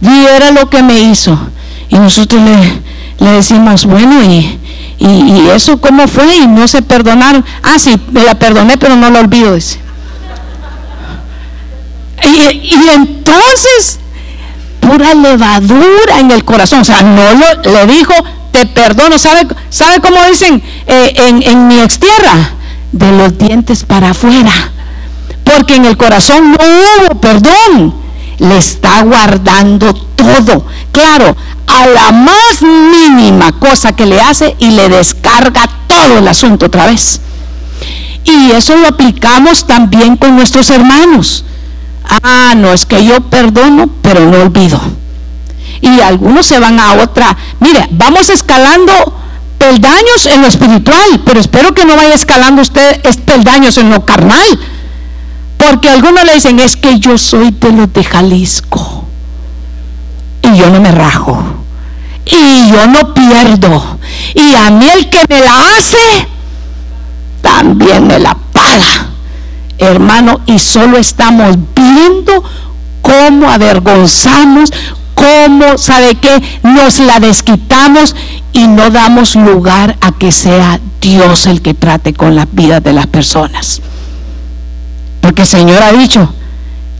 viera 0.00 0.50
lo 0.50 0.68
que 0.68 0.82
me 0.82 1.00
hizo. 1.00 1.38
Y 1.88 1.96
nosotros 1.96 2.40
le, 3.18 3.30
decimos, 3.32 3.84
bueno, 3.84 4.22
y, 4.22 4.58
y, 4.98 5.48
eso 5.54 5.80
cómo 5.80 6.08
fue? 6.08 6.36
Y 6.36 6.46
no 6.46 6.66
se 6.66 6.82
perdonaron. 6.82 7.44
Ah, 7.62 7.78
sí, 7.78 8.00
me 8.10 8.24
la 8.24 8.38
perdoné, 8.38 8.78
pero 8.78 8.96
no 8.96 9.10
lo 9.10 9.20
olvido. 9.20 9.56
Y, 9.56 9.66
y 12.24 12.88
entonces 12.94 13.98
pura 14.82 15.14
levadura 15.14 16.18
en 16.18 16.30
el 16.30 16.44
corazón. 16.44 16.80
O 16.80 16.84
sea, 16.84 17.02
no 17.02 17.22
lo, 17.34 17.72
le 17.72 17.86
dijo, 17.86 18.12
te 18.50 18.66
perdono. 18.66 19.18
¿Sabe, 19.18 19.46
sabe 19.70 20.00
cómo 20.00 20.18
dicen 20.28 20.62
eh, 20.86 21.12
en, 21.16 21.42
en 21.42 21.68
mi 21.68 21.80
extierra? 21.80 22.54
De 22.90 23.10
los 23.12 23.38
dientes 23.38 23.84
para 23.84 24.10
afuera. 24.10 24.52
Porque 25.44 25.76
en 25.76 25.86
el 25.86 25.96
corazón 25.96 26.52
no 26.52 26.58
hubo 26.58 27.20
perdón. 27.20 27.94
Le 28.38 28.58
está 28.58 29.02
guardando 29.02 29.94
todo. 29.94 30.66
Claro, 30.90 31.36
a 31.66 31.86
la 31.86 32.12
más 32.12 32.60
mínima 32.60 33.52
cosa 33.52 33.92
que 33.92 34.04
le 34.04 34.20
hace 34.20 34.56
y 34.58 34.70
le 34.72 34.88
descarga 34.88 35.68
todo 35.86 36.18
el 36.18 36.28
asunto 36.28 36.66
otra 36.66 36.86
vez. 36.86 37.20
Y 38.24 38.50
eso 38.50 38.76
lo 38.76 38.88
aplicamos 38.88 39.66
también 39.66 40.16
con 40.16 40.36
nuestros 40.36 40.70
hermanos. 40.70 41.44
Ah, 42.04 42.54
no, 42.56 42.72
es 42.72 42.86
que 42.86 43.04
yo 43.04 43.20
perdono, 43.20 43.88
pero 44.02 44.20
no 44.20 44.42
olvido. 44.42 44.80
Y 45.80 46.00
algunos 46.00 46.46
se 46.46 46.58
van 46.58 46.78
a 46.78 46.94
otra. 46.94 47.36
Mire, 47.60 47.88
vamos 47.90 48.28
escalando 48.28 48.92
peldaños 49.58 50.26
en 50.26 50.42
lo 50.42 50.48
espiritual, 50.48 51.22
pero 51.24 51.40
espero 51.40 51.74
que 51.74 51.84
no 51.84 51.96
vaya 51.96 52.14
escalando 52.14 52.62
usted 52.62 53.00
peldaños 53.24 53.78
en 53.78 53.90
lo 53.90 54.04
carnal. 54.04 54.58
Porque 55.56 55.88
algunos 55.88 56.24
le 56.24 56.34
dicen, 56.34 56.58
es 56.60 56.76
que 56.76 56.98
yo 56.98 57.16
soy 57.18 57.50
de 57.52 57.72
los 57.72 57.92
de 57.92 58.04
Jalisco. 58.04 59.04
Y 60.42 60.56
yo 60.56 60.70
no 60.70 60.80
me 60.80 60.90
rajo. 60.90 61.42
Y 62.24 62.70
yo 62.70 62.86
no 62.86 63.14
pierdo. 63.14 63.98
Y 64.34 64.54
a 64.54 64.70
mí 64.70 64.86
el 64.88 65.08
que 65.08 65.24
me 65.28 65.40
la 65.40 65.76
hace, 65.76 66.28
también 67.40 68.06
me 68.06 68.18
la 68.18 68.36
paga 68.52 69.11
hermano, 69.86 70.40
y 70.46 70.58
solo 70.58 70.98
estamos 70.98 71.56
viendo 71.74 72.42
cómo 73.00 73.50
avergonzamos, 73.50 74.70
cómo, 75.14 75.78
¿sabe 75.78 76.14
qué? 76.16 76.42
Nos 76.62 76.98
la 76.98 77.20
desquitamos 77.20 78.14
y 78.52 78.66
no 78.66 78.90
damos 78.90 79.34
lugar 79.36 79.96
a 80.00 80.12
que 80.12 80.32
sea 80.32 80.80
Dios 81.00 81.46
el 81.46 81.62
que 81.62 81.74
trate 81.74 82.14
con 82.14 82.36
la 82.36 82.46
vida 82.50 82.80
de 82.80 82.92
las 82.92 83.06
personas. 83.06 83.82
Porque 85.20 85.42
el 85.42 85.48
Señor 85.48 85.82
ha 85.82 85.92
dicho 85.92 86.32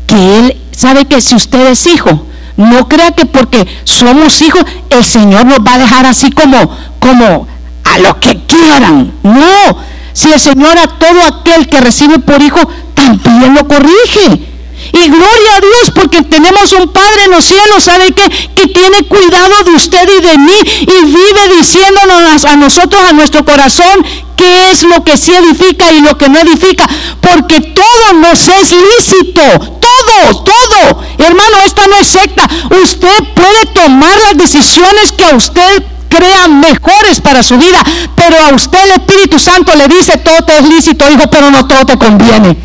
que 0.06 0.38
Él 0.38 0.56
sabe 0.70 1.06
que 1.06 1.20
si 1.20 1.34
usted 1.34 1.66
es 1.68 1.86
hijo, 1.86 2.26
no 2.56 2.88
crea 2.88 3.12
que 3.12 3.26
porque 3.26 3.66
somos 3.84 4.40
hijos, 4.42 4.64
el 4.90 5.04
Señor 5.04 5.46
nos 5.46 5.60
va 5.60 5.74
a 5.74 5.78
dejar 5.78 6.06
así 6.06 6.30
como, 6.30 6.70
como 6.98 7.46
a 7.84 7.98
lo 7.98 8.18
que 8.20 8.40
quieran. 8.46 9.12
No, 9.22 9.76
si 10.12 10.30
el 10.30 10.40
Señor 10.40 10.78
a 10.78 10.98
todo 10.98 11.22
aquel 11.22 11.68
que 11.68 11.80
recibe 11.80 12.18
por 12.18 12.40
hijo 12.42 12.60
también 12.94 13.54
lo 13.54 13.66
corrige. 13.66 14.52
Y 14.92 15.08
gloria 15.08 15.56
a 15.56 15.60
Dios 15.60 15.92
porque 15.94 16.22
tenemos 16.22 16.72
un 16.72 16.88
Padre 16.88 17.24
en 17.24 17.30
los 17.30 17.44
cielos, 17.44 17.84
¿sabe 17.84 18.12
qué? 18.12 18.28
Que 18.54 18.66
tiene 18.66 19.04
cuidado 19.04 19.62
de 19.64 19.70
usted 19.72 20.08
y 20.18 20.20
de 20.20 20.38
mí 20.38 20.58
y 20.80 21.04
vive 21.04 21.56
diciéndonos 21.56 22.44
a 22.44 22.56
nosotros, 22.56 23.00
a 23.08 23.12
nuestro 23.12 23.44
corazón, 23.44 24.04
qué 24.36 24.70
es 24.70 24.82
lo 24.82 25.02
que 25.04 25.16
sí 25.16 25.32
edifica 25.32 25.92
y 25.92 26.00
lo 26.00 26.18
que 26.18 26.28
no 26.28 26.40
edifica. 26.40 26.86
Porque 27.20 27.60
todo 27.60 28.12
nos 28.14 28.48
es 28.48 28.72
lícito, 28.72 29.42
todo, 29.80 30.44
todo. 30.44 31.02
Hermano, 31.18 31.56
esta 31.64 31.86
no 31.86 31.96
es 31.96 32.08
secta. 32.08 32.48
Usted 32.82 33.24
puede 33.34 33.66
tomar 33.74 34.18
las 34.28 34.36
decisiones 34.36 35.12
que 35.12 35.24
a 35.24 35.36
usted 35.36 35.84
crea 36.12 36.46
mejores 36.48 37.20
para 37.20 37.42
su 37.42 37.56
vida, 37.56 37.82
pero 38.14 38.36
a 38.38 38.54
usted 38.54 38.78
el 38.84 39.00
Espíritu 39.00 39.38
Santo 39.38 39.74
le 39.74 39.88
dice 39.88 40.18
todo 40.18 40.42
te 40.44 40.58
es 40.58 40.68
lícito, 40.68 41.10
hijo, 41.10 41.28
pero 41.30 41.50
no 41.50 41.66
todo 41.66 41.86
te 41.86 41.96
conviene. 41.96 42.56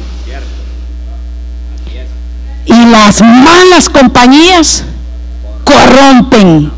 Y 2.66 2.86
las 2.88 3.22
malas 3.22 3.88
compañías 3.88 4.84
corrompen 5.64 6.72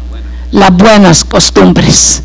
las 0.52 0.72
buenas 0.72 1.24
costumbres. 1.24 2.22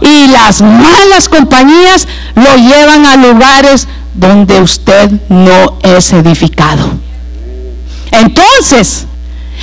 Y 0.00 0.28
las 0.28 0.62
malas 0.62 1.28
compañías 1.28 2.06
lo 2.36 2.56
llevan 2.56 3.04
a 3.06 3.16
lugares 3.16 3.88
donde 4.14 4.60
usted 4.60 5.10
no 5.28 5.78
es 5.82 6.12
edificado. 6.12 6.92
Entonces, 8.12 9.06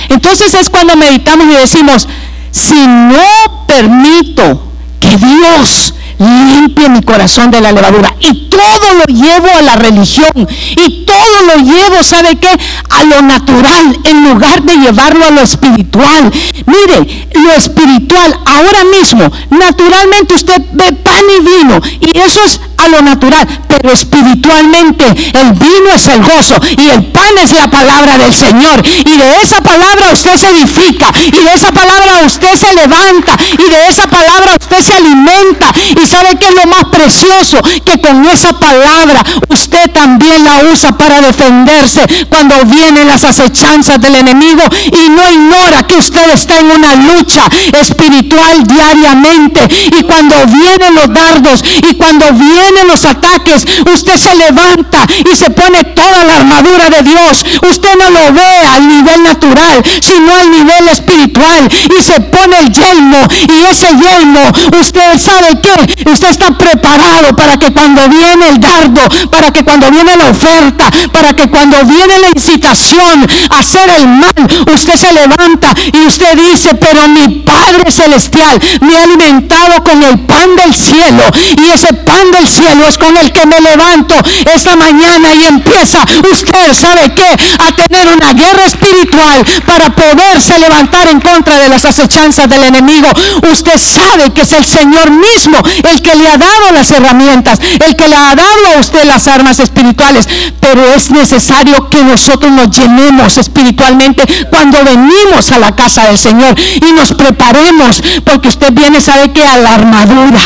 entonces 0.08 0.52
es 0.54 0.68
cuando 0.68 0.96
meditamos 0.96 1.46
y 1.46 1.56
decimos, 1.56 2.08
si 2.50 2.86
no 2.86 3.66
permito 3.66 4.62
que 5.00 5.16
Dios 5.16 5.94
limpie 6.20 6.88
mi 6.88 7.02
corazón 7.02 7.50
de 7.50 7.60
la 7.60 7.72
levadura. 7.72 8.14
Y 8.20 8.48
todo 8.50 8.94
lo 8.94 9.04
llevo 9.06 9.48
a 9.56 9.62
la 9.62 9.76
religión. 9.76 10.48
Y 10.76 11.04
todo 11.04 11.42
lo 11.46 11.56
llevo, 11.56 12.02
¿sabe 12.02 12.36
qué? 12.36 12.50
A 12.90 13.04
lo 13.04 13.22
natural, 13.22 13.98
en 14.04 14.28
lugar 14.28 14.62
de 14.62 14.76
llevarlo 14.76 15.24
a 15.24 15.30
lo 15.30 15.40
espiritual. 15.40 16.30
Mire, 16.66 17.28
lo 17.34 17.52
espiritual, 17.52 18.38
ahora 18.44 18.84
mismo, 18.84 19.30
naturalmente 19.50 20.34
usted 20.34 20.62
ve 20.72 20.92
pan 20.92 21.24
y 21.38 21.44
vino. 21.44 21.80
Y 22.00 22.18
eso 22.18 22.40
es 22.44 22.60
a 22.76 22.88
lo 22.88 23.02
natural. 23.02 23.46
Pero 23.68 23.92
espiritualmente, 23.92 25.04
el 25.06 25.52
vino 25.52 25.90
es 25.94 26.06
el 26.08 26.22
gozo. 26.22 26.60
Y 26.76 26.88
el 26.88 27.04
pan 27.06 27.38
es 27.42 27.52
la 27.52 27.70
palabra 27.70 28.18
del 28.18 28.34
Señor. 28.34 28.82
Y 29.04 29.16
de 29.16 29.36
esa 29.42 29.60
palabra 29.62 30.12
usted 30.12 30.36
se 30.36 30.48
edifica. 30.50 31.12
Y 31.26 31.42
de 31.42 31.54
esa 31.54 31.72
palabra 31.72 32.22
usted 32.26 32.54
se 32.56 32.74
levanta. 32.74 33.36
Y 33.52 33.70
de 33.70 33.88
esa 33.88 34.06
palabra 34.06 34.56
usted 34.60 34.80
se 34.82 34.92
alimenta. 34.92 35.72
Sabe 36.10 36.36
que 36.36 36.48
es 36.48 36.54
lo 36.54 36.66
más 36.66 36.84
precioso, 36.86 37.62
que 37.84 38.00
con 38.00 38.26
esa 38.26 38.52
palabra 38.58 39.22
usted 39.48 39.90
también 39.92 40.44
la 40.44 40.64
usa 40.72 40.90
para 40.96 41.20
defenderse 41.20 42.00
cuando 42.28 42.64
vienen 42.64 43.06
las 43.06 43.22
acechanzas 43.24 44.00
del 44.00 44.16
enemigo 44.16 44.62
y 44.92 45.08
no 45.08 45.28
ignora 45.30 45.86
que 45.86 45.96
usted 45.96 46.32
está 46.32 46.58
en 46.58 46.70
una 46.70 46.94
lucha 46.96 47.48
espiritual 47.80 48.64
diariamente. 48.64 49.60
Y 49.98 50.02
cuando 50.02 50.34
vienen 50.46 50.94
los 50.94 51.12
dardos 51.12 51.62
y 51.88 51.94
cuando 51.94 52.32
vienen 52.32 52.88
los 52.88 53.04
ataques, 53.04 53.64
usted 53.94 54.16
se 54.16 54.34
levanta 54.34 55.06
y 55.30 55.36
se 55.36 55.50
pone 55.50 55.84
toda 55.84 56.24
la 56.24 56.36
armadura 56.36 56.90
de 56.90 57.02
Dios. 57.02 57.44
Usted 57.70 57.94
no 57.96 58.10
lo 58.10 58.32
ve 58.32 58.52
al 58.74 58.88
nivel 58.88 59.22
natural, 59.22 59.82
sino 60.00 60.34
al 60.34 60.50
nivel 60.50 60.88
espiritual. 60.88 61.68
Y 61.98 62.02
se 62.02 62.20
pone 62.20 62.58
el 62.58 62.72
yelmo. 62.72 63.18
Y 63.48 63.64
ese 63.66 63.88
yelmo, 63.88 64.40
usted 64.80 65.18
sabe 65.18 65.60
que 65.60 65.99
Usted 66.06 66.28
está 66.28 66.50
preparado 66.56 67.34
para 67.36 67.58
que 67.58 67.72
cuando 67.72 68.08
viene 68.08 68.48
el 68.48 68.60
dardo, 68.60 69.02
para 69.30 69.50
que 69.50 69.64
cuando 69.64 69.90
viene 69.90 70.16
la 70.16 70.30
oferta, 70.30 70.90
para 71.12 71.32
que 71.32 71.48
cuando 71.48 71.84
viene 71.84 72.18
la 72.18 72.28
incitación 72.34 73.26
a 73.50 73.58
hacer 73.58 73.90
el 73.98 74.06
mal, 74.06 74.32
usted 74.74 74.96
se 74.96 75.12
levanta 75.12 75.74
y 75.92 76.06
usted 76.06 76.36
dice, 76.36 76.74
pero 76.74 77.08
mi 77.08 77.40
Padre 77.40 77.90
Celestial 77.90 78.60
me 78.80 78.96
ha 78.96 79.02
alimentado 79.02 79.82
con 79.82 80.02
el 80.02 80.20
pan 80.20 80.56
del 80.56 80.74
cielo 80.74 81.24
y 81.56 81.70
ese 81.70 81.92
pan 81.94 82.30
del 82.30 82.48
cielo 82.48 82.86
es 82.88 82.98
con 82.98 83.16
el 83.16 83.32
que 83.32 83.46
me 83.46 83.60
levanto 83.60 84.14
esta 84.54 84.76
mañana 84.76 85.34
y 85.34 85.44
empieza 85.44 86.04
usted, 86.30 86.74
¿sabe 86.74 87.12
qué? 87.14 87.36
A 87.58 87.72
tener 87.72 88.08
una 88.08 88.32
guerra 88.32 88.64
espiritual 88.64 89.44
para 89.66 89.90
poderse 89.90 90.58
levantar 90.58 91.08
en 91.08 91.20
contra 91.20 91.58
de 91.58 91.68
las 91.68 91.84
acechanzas 91.84 92.48
del 92.48 92.64
enemigo. 92.64 93.08
Usted 93.50 93.78
sabe 93.78 94.32
que 94.32 94.42
es 94.42 94.52
el 94.52 94.64
Señor 94.64 95.10
mismo 95.10 95.58
el 95.90 96.02
que 96.02 96.14
le 96.14 96.28
ha 96.28 96.38
dado 96.38 96.72
las 96.72 96.90
herramientas, 96.90 97.60
el 97.86 97.96
que 97.96 98.08
le 98.08 98.16
ha 98.16 98.34
dado 98.34 98.76
a 98.76 98.80
usted 98.80 99.04
las 99.04 99.28
armas 99.28 99.60
espirituales, 99.60 100.28
pero 100.60 100.84
es 100.94 101.10
necesario 101.10 101.88
que 101.88 102.02
nosotros 102.02 102.50
nos 102.52 102.70
llenemos 102.76 103.36
espiritualmente 103.36 104.24
cuando 104.50 104.82
venimos 104.84 105.50
a 105.52 105.58
la 105.58 105.74
casa 105.74 106.04
del 106.04 106.18
Señor 106.18 106.54
y 106.58 106.92
nos 106.92 107.12
preparemos, 107.12 108.02
porque 108.24 108.48
usted 108.48 108.72
viene, 108.72 109.00
sabe 109.00 109.32
que 109.32 109.44
a 109.44 109.58
la 109.58 109.74
armadura. 109.74 110.40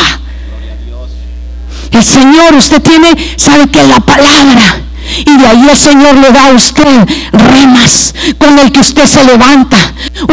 El 1.91 2.03
Señor, 2.03 2.55
usted 2.55 2.81
tiene, 2.81 3.15
sabe 3.37 3.69
que 3.69 3.85
la 3.87 3.99
palabra 3.99 4.81
y 5.25 5.37
de 5.37 5.47
ahí 5.47 5.67
el 5.69 5.77
Señor 5.77 6.15
le 6.15 6.31
da 6.31 6.47
a 6.47 6.51
usted 6.51 7.07
remas 7.31 8.13
con 8.37 8.57
el 8.59 8.71
que 8.71 8.79
usted 8.79 9.05
se 9.05 9.23
levanta. 9.23 9.77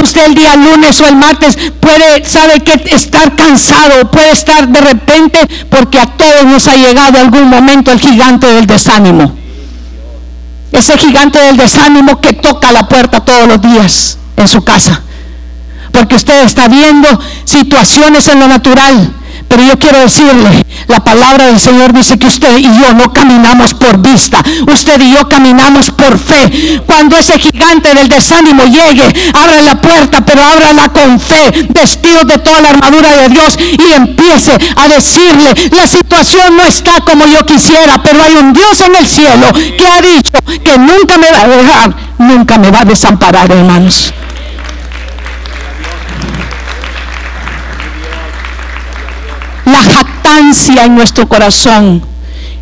Usted 0.03 0.27
el 0.27 0.35
día 0.35 0.57
lunes 0.57 1.01
o 1.01 1.07
el 1.07 1.17
martes 1.17 1.57
puede, 1.81 2.25
sabe 2.25 2.61
que 2.61 2.95
estar 2.95 3.37
cansado, 3.37 4.11
puede 4.11 4.31
estar 4.31 4.69
de 4.69 4.81
repente, 4.81 5.39
porque 5.71 5.99
a 5.99 6.07
todos 6.07 6.45
nos 6.45 6.67
ha 6.69 6.77
llegado 6.77 7.19
algún 7.19 7.49
momento 7.49 7.93
el 7.93 8.01
gigante 8.01 8.47
del 8.47 8.67
desánimo. 8.67 9.37
Ese 10.73 10.97
gigante 10.97 11.39
del 11.39 11.57
desánimo 11.57 12.21
que 12.21 12.33
toca 12.33 12.73
la 12.73 12.89
puerta 12.89 13.21
todos 13.21 13.47
los 13.47 13.61
días 13.61 14.19
en 14.37 14.49
su 14.49 14.63
casa. 14.65 15.03
Porque 15.93 16.15
usted 16.15 16.43
está 16.45 16.69
viendo 16.69 17.21
situaciones 17.45 18.27
en 18.29 18.41
lo 18.41 18.49
natural 18.49 19.15
pero 19.53 19.65
yo 19.65 19.79
quiero 19.79 20.01
decirle, 20.01 20.65
la 20.87 21.05
palabra 21.05 21.49
del 21.49 21.61
Señor 21.61 21.93
dice 21.93 22.19
que 22.19 22.27
usted 22.27 22.57
y 22.57 22.63
yo 22.63 22.95
no 22.95 23.13
caminamos 23.13 23.75
por 23.75 23.99
vista, 23.99 24.43
usted 24.67 24.99
y 24.99 25.13
yo 25.13 25.29
caminamos 25.29 25.91
por 25.91 26.19
fe. 26.19 26.81
Cuando 26.87 27.19
ese 27.19 27.39
gigante 27.39 27.93
del 27.93 28.09
desánimo 28.09 28.65
llegue, 28.65 29.05
abra 29.35 29.61
la 29.61 29.79
puerta, 29.79 30.23
pero 30.25 30.43
ábrala 30.43 30.89
con 30.89 31.21
fe, 31.21 31.69
vestido 31.69 32.25
de 32.25 32.39
toda 32.39 32.63
la 32.63 32.71
armadura 32.71 33.15
de 33.15 33.29
Dios 33.29 33.59
y 33.59 33.93
empiece 33.93 34.57
a 34.75 34.89
decirle, 34.89 35.53
la 35.71 35.87
situación 35.87 36.57
no 36.57 36.65
está 36.65 37.03
como 37.03 37.27
yo 37.27 37.45
quisiera, 37.45 38.03
pero 38.03 38.23
hay 38.23 38.37
un 38.37 38.55
Dios 38.55 38.81
en 38.81 38.95
el 38.95 39.07
cielo 39.07 39.53
que 39.53 39.87
ha 39.87 40.01
dicho 40.01 40.33
que 40.65 40.79
nunca 40.79 41.19
me 41.19 41.31
va 41.31 41.43
a 41.43 41.49
dejar, 41.49 41.95
nunca 42.17 42.57
me 42.57 42.71
va 42.71 42.81
a 42.81 42.85
desamparar, 42.87 43.51
hermanos. 43.51 44.15
En 50.53 50.95
nuestro 50.95 51.27
corazón 51.29 52.03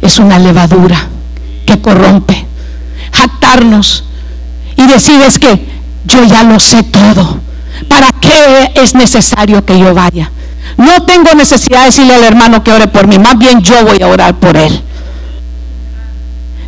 es 0.01 0.19
una 0.19 0.39
levadura 0.39 1.09
que 1.67 1.81
corrompe. 1.81 2.47
Jactarnos 3.13 4.05
y 4.77 4.87
decir 4.87 5.21
es 5.23 5.39
que 5.39 5.67
yo 6.05 6.25
ya 6.25 6.45
lo 6.45 6.61
sé 6.61 6.85
todo. 6.85 7.41
¿Para 7.89 8.13
qué 8.13 8.71
es 8.75 8.95
necesario 8.95 9.65
que 9.65 9.79
yo 9.79 9.93
vaya? 9.93 10.31
No 10.77 11.03
tengo 11.03 11.35
necesidad 11.35 11.81
de 11.81 11.87
decirle 11.87 12.15
al 12.15 12.25
hermano 12.25 12.63
que 12.63 12.73
ore 12.73 12.87
por 12.87 13.09
mí, 13.09 13.19
más 13.19 13.37
bien 13.37 13.61
yo 13.63 13.85
voy 13.85 14.01
a 14.01 14.07
orar 14.07 14.35
por 14.37 14.57
él. 14.57 14.83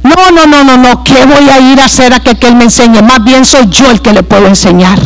No, 0.03 0.31
no, 0.33 0.47
no, 0.47 0.65
no, 0.65 0.77
no, 0.77 1.05
¿qué 1.05 1.25
voy 1.25 1.49
a 1.49 1.61
ir 1.61 1.81
a 1.81 1.85
hacer 1.85 2.13
a 2.13 2.19
que 2.19 2.37
él 2.49 2.57
me 2.57 2.65
enseñe? 2.65 3.01
Más 3.01 3.23
bien 3.23 3.45
soy 3.45 3.69
yo 3.69 3.89
el 3.91 4.03
que 4.03 4.13
le 4.13 4.25
puedo 4.25 4.49
enseñar 4.49 4.99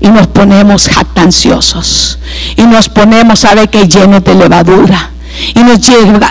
y 0.00 0.08
nos 0.08 0.28
ponemos 0.28 0.88
jactanciosos 0.88 2.18
y 2.56 2.62
nos 2.62 2.88
ponemos, 2.88 3.40
sabe 3.40 3.68
que 3.68 3.88
llenos 3.88 4.22
de 4.22 4.34
levadura 4.36 5.12
y 5.54 5.60
nos 5.60 5.80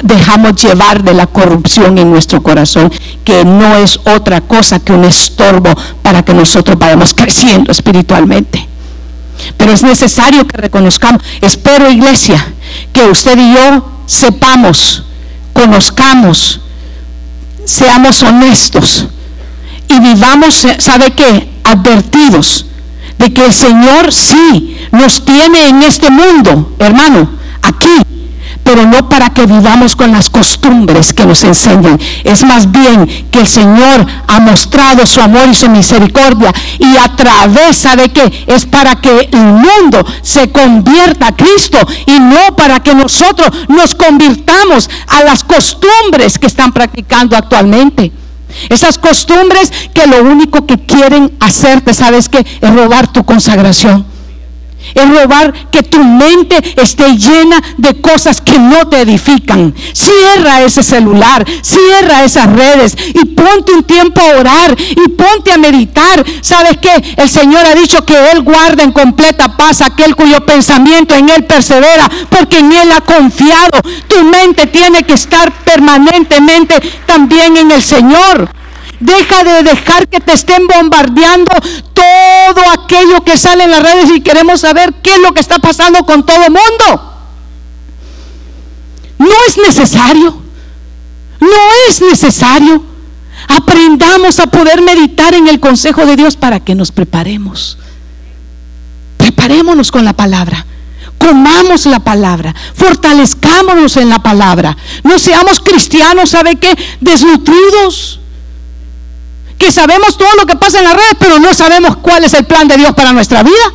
dejamos 0.04 0.56
llevar 0.62 1.04
de 1.04 1.14
la 1.14 1.28
corrupción 1.28 1.98
en 1.98 2.12
nuestro 2.12 2.42
corazón, 2.42 2.92
que 3.24 3.44
no 3.46 3.76
es 3.78 4.00
otra 4.06 4.42
cosa 4.42 4.80
que 4.80 4.94
un 4.94 5.06
estorbo 5.06 5.74
para 6.02 6.24
que 6.24 6.34
nosotros 6.34 6.78
vayamos 6.78 7.14
creciendo 7.14 7.72
espiritualmente. 7.72 8.68
Pero 9.58 9.74
es 9.74 9.84
necesario 9.84 10.46
que 10.46 10.58
reconozcamos, 10.58 11.22
espero 11.42 11.90
iglesia, 11.90 12.54
que 12.94 13.04
usted 13.04 13.38
y 13.38 13.54
yo 13.54 13.86
sepamos, 14.06 15.04
conozcamos, 15.54 16.62
seamos 17.66 18.22
honestos 18.24 19.08
y 19.88 20.00
vivamos, 20.00 20.66
¿sabe 20.80 21.12
qué? 21.12 21.50
Advertidos 21.64 22.66
de 23.18 23.34
que 23.34 23.46
el 23.46 23.54
Señor 23.54 24.12
sí 24.12 24.78
nos 24.92 25.24
tiene 25.26 25.68
en 25.68 25.84
este 25.84 26.10
mundo, 26.10 26.74
hermano, 26.80 27.30
aquí, 27.62 28.02
pero 28.64 28.86
no 28.86 29.10
para 29.10 29.30
que 29.30 29.46
vivamos 29.46 29.96
con 29.96 30.12
las 30.12 30.30
costumbres 30.30 31.14
que 31.14 31.26
nos 31.26 31.44
enseñan. 31.44 32.00
Es 32.24 32.44
más 32.44 32.72
bien 32.72 33.28
que 33.32 33.40
el 33.40 33.48
Señor 33.48 34.06
ha 34.28 34.40
mostrado 34.40 35.06
su 35.06 35.22
amor 35.22 35.48
y 35.50 35.56
su 35.56 35.70
misericordia 35.70 36.54
y 36.80 36.96
a 36.98 37.16
través, 37.16 37.84
de 37.84 38.10
qué? 38.10 38.46
Es 38.48 38.66
para 38.66 38.96
que 38.96 39.30
el 39.32 39.40
mundo 39.40 40.06
se 40.22 40.52
convierta 40.52 41.28
a 41.28 41.36
Cristo 41.36 41.78
y 42.06 42.20
no 42.20 42.56
para 42.56 42.82
que 42.82 42.94
nosotros 42.94 43.50
nos 43.68 43.96
convirtamos 43.96 44.90
a 45.08 45.24
las 45.24 45.44
costumbres 45.44 46.38
que 46.40 46.48
están 46.48 46.72
practicando 46.72 47.36
actualmente. 47.36 48.12
Esas 48.70 48.98
costumbres 48.98 49.72
que 49.94 50.08
lo 50.08 50.24
único 50.24 50.66
que 50.66 50.78
quieren 50.78 51.32
hacerte, 51.40 51.94
¿sabes 51.94 52.30
qué? 52.30 52.46
Es 52.62 52.74
robar 52.74 53.12
tu 53.12 53.24
consagración. 53.24 54.06
Es 54.94 55.10
robar 55.10 55.54
que 55.70 55.84
tu 55.84 56.04
mente 56.04 56.56
esté 56.82 57.16
llena 57.16 57.62
de 57.78 58.00
cosas 58.02 58.42
que 58.42 58.58
no 58.58 58.88
te 58.88 59.02
edifican. 59.02 59.74
Cierra 59.94 60.62
ese 60.62 60.84
celular, 60.84 61.46
cierra 61.62 62.24
esas 62.24 62.48
redes 62.48 62.96
y 63.14 63.26
ponte 63.26 63.74
un 63.74 63.84
tiempo 63.84 64.22
a 64.22 64.40
orar 64.40 64.76
y 64.80 65.10
ponte 65.10 65.52
a 65.52 65.58
meditar. 65.58 66.24
¿Sabes 66.42 66.78
qué? 66.82 67.16
El 67.18 67.30
Señor 67.30 67.66
ha 67.66 67.76
dicho 67.76 68.06
que 68.06 68.32
Él 68.32 68.42
guarda 68.42 68.84
en 68.84 68.92
completa 68.92 69.56
paz 69.56 69.82
aquel 69.82 70.16
cuyo 70.16 70.46
pensamiento 70.46 71.16
en 71.16 71.30
Él 71.30 71.46
persevera, 71.46 72.10
porque 72.30 72.60
en 72.60 72.72
Él 72.72 72.92
ha 72.92 73.02
confiado. 73.02 73.80
Tu 74.08 74.24
mente 74.24 74.68
tiene 74.68 75.04
que 75.04 75.14
estar 75.14 75.52
permanentemente 75.64 76.76
también 77.06 77.58
en 77.58 77.72
el 77.72 77.82
Señor. 77.82 78.61
Deja 79.02 79.44
de 79.44 79.64
dejar 79.64 80.08
que 80.08 80.20
te 80.20 80.34
estén 80.34 80.68
bombardeando 80.68 81.52
todo 81.94 82.70
aquello 82.84 83.24
que 83.26 83.36
sale 83.36 83.64
en 83.64 83.72
las 83.72 83.82
redes 83.82 84.12
y 84.16 84.22
queremos 84.22 84.62
saber 84.62 84.94
qué 85.02 85.16
es 85.16 85.20
lo 85.20 85.34
que 85.34 85.42
está 85.42 85.58
pasando 85.58 86.06
con 86.06 86.24
todo 86.24 86.44
el 86.46 86.52
mundo. 86.52 87.14
No 89.18 89.36
es 89.48 89.58
necesario. 89.58 90.40
No 91.40 91.90
es 91.90 92.02
necesario. 92.02 92.84
Aprendamos 93.48 94.40
a 94.40 94.46
poder 94.46 94.84
meditar 94.84 95.34
en 95.34 95.48
el 95.48 95.60
consejo 95.60 96.06
de 96.06 96.16
Dios 96.16 96.36
para 96.36 96.60
que 96.60 96.76
nos 96.76 96.92
preparemos. 96.92 97.80
Preparémonos 99.18 99.92
con 99.92 100.06
la 100.06 100.14
palabra. 100.14 100.64
Comamos 101.18 101.88
la 101.88 102.00
palabra. 102.02 102.54
Fortalezcámonos 102.76 103.98
en 103.98 104.10
la 104.10 104.20
palabra. 104.20 104.78
No 105.04 105.18
seamos 105.18 105.60
cristianos, 105.60 106.30
¿sabe 106.30 106.58
qué? 106.58 106.78
Desnutridos 107.00 108.21
que 109.62 109.72
sabemos 109.72 110.18
todo 110.18 110.34
lo 110.38 110.48
que 110.48 110.56
pasa 110.56 110.80
en 110.80 110.86
las 110.86 110.96
redes, 110.96 111.16
pero 111.20 111.38
no 111.38 111.54
sabemos 111.54 111.98
cuál 111.98 112.24
es 112.24 112.34
el 112.34 112.46
plan 112.46 112.68
de 112.68 112.78
Dios 112.78 112.96
para 112.96 113.14
nuestra 113.14 113.44
vida. 113.44 113.72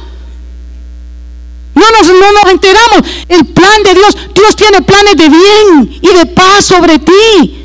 No 1.76 1.84
nos, 1.92 2.08
no 2.08 2.32
nos 2.32 2.50
enteramos. 2.50 3.02
El 3.28 3.46
plan 3.46 3.84
de 3.84 3.94
Dios, 3.94 4.16
Dios 4.34 4.56
tiene 4.56 4.82
planes 4.82 5.16
de 5.16 5.28
bien 5.28 5.98
y 6.02 6.08
de 6.08 6.26
paz 6.26 6.64
sobre 6.64 6.98
ti. 6.98 7.64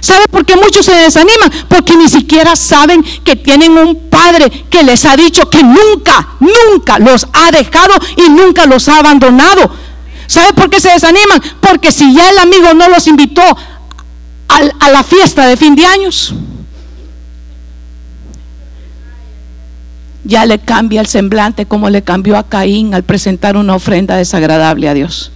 ¿Sabe 0.00 0.28
por 0.28 0.44
qué 0.44 0.56
muchos 0.56 0.84
se 0.84 0.92
desaniman? 0.92 1.50
Porque 1.66 1.96
ni 1.96 2.06
siquiera 2.06 2.54
saben 2.54 3.02
que 3.24 3.34
tienen 3.36 3.78
un 3.78 4.10
padre 4.10 4.66
que 4.68 4.82
les 4.82 5.06
ha 5.06 5.16
dicho 5.16 5.48
que 5.48 5.62
nunca, 5.62 6.36
nunca 6.40 6.98
los 6.98 7.26
ha 7.32 7.50
dejado 7.50 7.94
y 8.18 8.28
nunca 8.28 8.66
los 8.66 8.90
ha 8.90 8.98
abandonado. 8.98 9.74
¿Sabe 10.26 10.52
por 10.52 10.68
qué 10.68 10.82
se 10.82 10.90
desaniman? 10.90 11.42
Porque 11.62 11.92
si 11.92 12.12
ya 12.12 12.28
el 12.28 12.40
amigo 12.40 12.74
no 12.74 12.90
los 12.90 13.06
invitó 13.06 13.56
a 14.48 14.90
la 14.90 15.02
fiesta 15.02 15.46
de 15.46 15.56
fin 15.56 15.74
de 15.74 15.86
años, 15.86 16.34
ya 20.24 20.46
le 20.46 20.58
cambia 20.58 21.00
el 21.00 21.06
semblante 21.06 21.66
como 21.66 21.90
le 21.90 22.02
cambió 22.02 22.36
a 22.36 22.48
Caín 22.48 22.94
al 22.94 23.02
presentar 23.02 23.56
una 23.56 23.74
ofrenda 23.74 24.16
desagradable 24.16 24.88
a 24.88 24.94
Dios. 24.94 25.30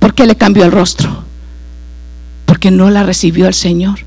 ¿Por 0.00 0.14
qué 0.14 0.26
le 0.26 0.36
cambió 0.36 0.64
el 0.64 0.72
rostro? 0.72 1.24
Porque 2.46 2.70
no 2.70 2.90
la 2.90 3.04
recibió 3.04 3.46
el 3.46 3.54
Señor. 3.54 4.00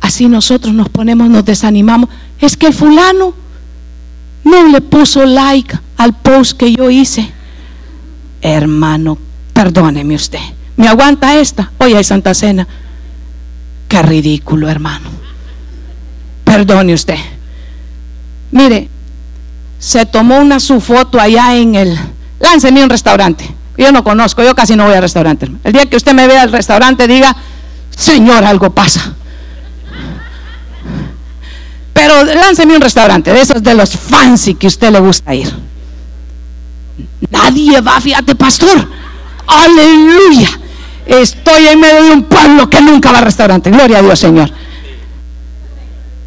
Así 0.00 0.28
nosotros 0.28 0.74
nos 0.74 0.88
ponemos, 0.90 1.30
nos 1.30 1.44
desanimamos. 1.44 2.10
Es 2.38 2.56
que 2.56 2.66
el 2.66 2.74
fulano 2.74 3.34
no 4.44 4.68
le 4.68 4.80
puso 4.80 5.24
like 5.24 5.78
al 5.96 6.12
post 6.14 6.58
que 6.58 6.72
yo 6.72 6.90
hice. 6.90 7.32
Hermano, 8.42 9.16
perdóneme 9.54 10.16
usted. 10.16 10.40
¿Me 10.76 10.88
aguanta 10.88 11.38
esta? 11.38 11.70
Hoy 11.78 11.94
hay 11.94 12.04
Santa 12.04 12.34
Cena. 12.34 12.66
Qué 13.88 14.02
ridículo, 14.02 14.68
hermano. 14.68 15.21
Perdone 16.52 16.92
usted. 16.92 17.16
Mire, 18.50 18.90
se 19.78 20.04
tomó 20.04 20.38
una 20.38 20.60
su 20.60 20.82
foto 20.82 21.18
allá 21.18 21.56
en 21.56 21.74
el. 21.74 21.98
Lánceme 22.40 22.84
un 22.84 22.90
restaurante. 22.90 23.48
Yo 23.78 23.90
no 23.90 24.04
conozco, 24.04 24.42
yo 24.42 24.54
casi 24.54 24.76
no 24.76 24.84
voy 24.84 24.94
al 24.94 25.00
restaurante. 25.00 25.50
El 25.64 25.72
día 25.72 25.86
que 25.86 25.96
usted 25.96 26.12
me 26.12 26.26
vea 26.26 26.42
al 26.42 26.52
restaurante, 26.52 27.08
diga, 27.08 27.34
Señor, 27.96 28.44
algo 28.44 28.70
pasa. 28.70 29.14
Pero 31.94 32.22
lánceme 32.22 32.76
un 32.76 32.82
restaurante, 32.82 33.32
de 33.32 33.40
esos 33.40 33.62
de 33.62 33.74
los 33.74 33.96
fancy 33.96 34.54
que 34.54 34.66
usted 34.66 34.92
le 34.92 35.00
gusta 35.00 35.34
ir. 35.34 35.50
Nadie 37.30 37.80
va, 37.80 37.98
fíjate, 37.98 38.34
pastor. 38.34 38.90
Aleluya. 39.46 40.50
Estoy 41.06 41.68
en 41.68 41.80
medio 41.80 42.02
de 42.02 42.10
un 42.10 42.24
pueblo 42.24 42.68
que 42.68 42.82
nunca 42.82 43.10
va 43.10 43.20
al 43.20 43.24
restaurante. 43.24 43.70
Gloria 43.70 43.98
a 43.98 44.02
Dios, 44.02 44.18
Señor. 44.18 44.52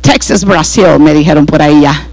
Texas, 0.06 0.46
Brasil, 0.46 1.00
me 1.00 1.14
dijeron 1.16 1.48
por 1.48 1.62
ahí 1.62 1.82
ya. 1.82 2.08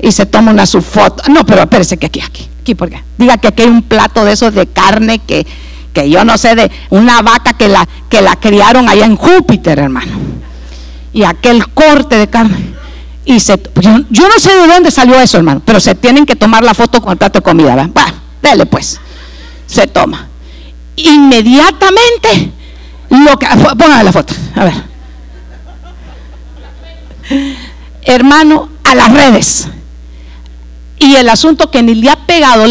Y 0.00 0.10
se 0.12 0.24
toma 0.24 0.50
una 0.50 0.64
su 0.64 0.80
foto. 0.80 1.22
No, 1.30 1.44
pero 1.44 1.62
espérese 1.62 1.98
que 1.98 2.06
aquí, 2.06 2.20
aquí, 2.20 2.48
aquí, 2.60 2.74
porque 2.74 3.02
diga 3.18 3.36
que 3.36 3.48
aquí 3.48 3.62
hay 3.62 3.68
un 3.68 3.82
plato 3.82 4.24
de 4.24 4.32
esos 4.32 4.54
de 4.54 4.66
carne 4.66 5.18
que, 5.18 5.46
que 5.92 6.08
yo 6.08 6.24
no 6.24 6.38
sé, 6.38 6.54
de 6.54 6.70
una 6.88 7.20
vaca 7.20 7.52
que 7.52 7.68
la, 7.68 7.86
que 8.08 8.22
la 8.22 8.36
criaron 8.36 8.88
allá 8.88 9.04
en 9.04 9.16
Júpiter, 9.16 9.78
hermano. 9.78 10.12
Y 11.12 11.24
aquel 11.24 11.68
corte 11.68 12.16
de 12.16 12.28
carne. 12.28 12.72
Y 13.26 13.40
se, 13.40 13.60
yo, 13.80 13.90
yo, 14.08 14.28
no 14.28 14.38
sé 14.40 14.56
de 14.56 14.66
dónde 14.66 14.90
salió 14.90 15.20
eso, 15.20 15.36
hermano, 15.36 15.60
pero 15.64 15.80
se 15.80 15.94
tienen 15.94 16.24
que 16.24 16.34
tomar 16.34 16.64
la 16.64 16.72
foto 16.72 17.02
con 17.02 17.12
el 17.12 17.18
plato 17.18 17.40
de 17.40 17.42
comida, 17.42 17.74
¿verdad? 17.74 17.90
Bueno, 17.92 18.12
dele 18.40 18.64
pues. 18.64 18.98
Se 19.66 19.86
toma. 19.86 20.28
Inmediatamente, 20.96 22.50
lo 23.10 23.38
que, 23.38 23.46
póngame 23.78 24.02
la 24.02 24.12
foto, 24.12 24.34
a 24.56 24.64
ver 24.64 24.91
hermano, 28.02 28.68
a 28.84 28.94
las 28.94 29.12
redes. 29.12 29.68
Y 30.98 31.16
el 31.16 31.28
asunto 31.28 31.70
que 31.70 31.82
ni 31.82 31.94
le 31.94 32.10
ha 32.10 32.16
pegado, 32.26 32.64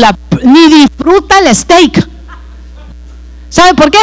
ni 0.44 0.68
disfruta 0.68 1.40
el 1.40 1.56
steak. 1.56 2.08
¿Sabe 3.50 3.74
por 3.74 3.92
qué? 3.92 4.00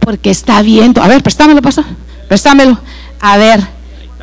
Porque 0.00 0.30
está 0.30 0.60
viendo. 0.62 1.02
A 1.02 1.08
ver, 1.08 1.22
préstamelo, 1.22 1.62
pasa. 1.62 1.84
Préstamelo. 2.28 2.78
A 3.20 3.38
ver, 3.38 3.66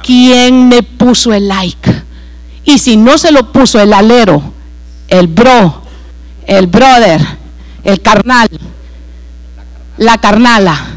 ¿quién 0.03 0.67
me 0.67 0.83
puso 0.83 1.33
el 1.33 1.47
like? 1.47 2.03
Y 2.65 2.77
si 2.77 2.95
no 2.95 3.17
se 3.17 3.31
lo 3.31 3.51
puso 3.51 3.79
el 3.79 3.91
alero, 3.91 4.53
el 5.07 5.27
bro, 5.27 5.81
el 6.45 6.67
brother, 6.67 7.21
el 7.83 8.01
carnal, 8.01 8.49
la 9.97 10.17
carnala 10.19 10.93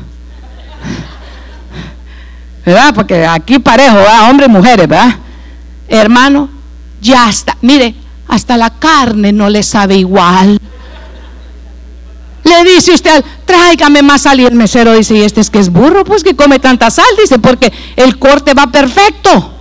¿verdad? 2.67 2.93
Porque 2.93 3.25
aquí 3.25 3.61
parejo, 3.61 3.95
¿verdad? 3.95 4.29
Hombres 4.29 4.49
y 4.49 4.53
mujeres, 4.53 4.89
¿verdad? 4.89 5.17
Hermano, 5.89 6.51
ya 7.01 7.31
está. 7.31 7.57
Mire, 7.63 7.95
hasta 8.27 8.57
la 8.57 8.71
carne 8.71 9.33
no 9.33 9.49
le 9.49 9.63
sabe 9.63 9.97
igual. 9.97 10.61
Le 12.43 12.65
dice 12.65 12.93
usted, 12.93 13.25
tráigame 13.45 14.03
más 14.03 14.23
sal 14.23 14.41
y 14.41 14.47
el 14.47 14.55
mesero 14.55 14.95
dice, 14.95 15.15
y 15.15 15.23
este 15.23 15.41
es 15.41 15.49
que 15.49 15.61
es 15.61 15.71
burro, 15.71 16.05
pues 16.05 16.25
que 16.25 16.35
come 16.35 16.59
tanta 16.59 16.91
sal, 16.91 17.07
dice, 17.21 17.39
porque 17.39 17.73
el 17.95 18.19
corte 18.19 18.53
va 18.53 18.67
perfecto. 18.67 19.53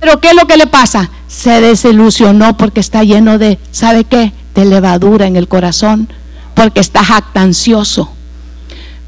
Pero 0.00 0.20
¿qué 0.20 0.28
es 0.28 0.34
lo 0.34 0.46
que 0.46 0.56
le 0.56 0.66
pasa? 0.66 1.08
Se 1.28 1.60
desilusionó 1.60 2.56
porque 2.56 2.80
está 2.80 3.04
lleno 3.04 3.38
de, 3.38 3.58
¿sabe 3.70 4.04
qué? 4.04 4.32
De 4.54 4.64
levadura 4.64 5.26
en 5.26 5.36
el 5.36 5.46
corazón, 5.46 6.08
porque 6.54 6.80
está 6.80 7.04
jactancioso. 7.04 8.12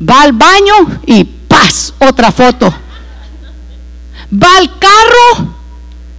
Va 0.09 0.23
al 0.23 0.33
baño 0.33 1.01
y 1.07 1.25
¡paz! 1.25 1.95
Otra 1.99 2.31
foto 2.31 2.73
va 4.33 4.57
al 4.59 4.79
carro 4.79 5.55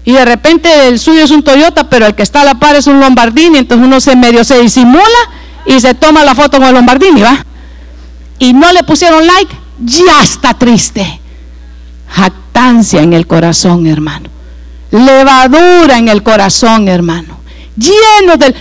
y 0.05 0.11
de 0.13 0.25
repente 0.25 0.87
el 0.87 0.99
suyo 0.99 1.23
es 1.23 1.31
un 1.31 1.43
Toyota, 1.43 1.89
pero 1.89 2.07
el 2.07 2.15
que 2.15 2.23
está 2.23 2.41
a 2.41 2.45
la 2.45 2.55
par 2.55 2.75
es 2.75 2.87
un 2.87 2.99
Lombardini, 2.99 3.59
entonces 3.59 3.85
uno 3.85 3.99
se 3.99 4.15
medio 4.15 4.43
se 4.43 4.59
disimula 4.59 5.03
y 5.65 5.79
se 5.79 5.93
toma 5.93 6.23
la 6.23 6.33
foto 6.33 6.57
con 6.57 6.67
el 6.67 6.73
Lombardini, 6.73 7.21
¿va? 7.21 7.45
Y 8.39 8.53
no 8.53 8.71
le 8.71 8.83
pusieron 8.83 9.27
like, 9.27 9.53
ya 9.79 10.23
está 10.23 10.53
triste. 10.53 11.19
Jactancia 12.09 13.01
en 13.01 13.13
el 13.13 13.27
corazón, 13.27 13.85
hermano. 13.85 14.29
Levadura 14.91 15.97
en 15.97 16.07
el 16.07 16.23
corazón, 16.23 16.87
hermano. 16.87 17.37
Lleno 17.75 18.37
del 18.37 18.55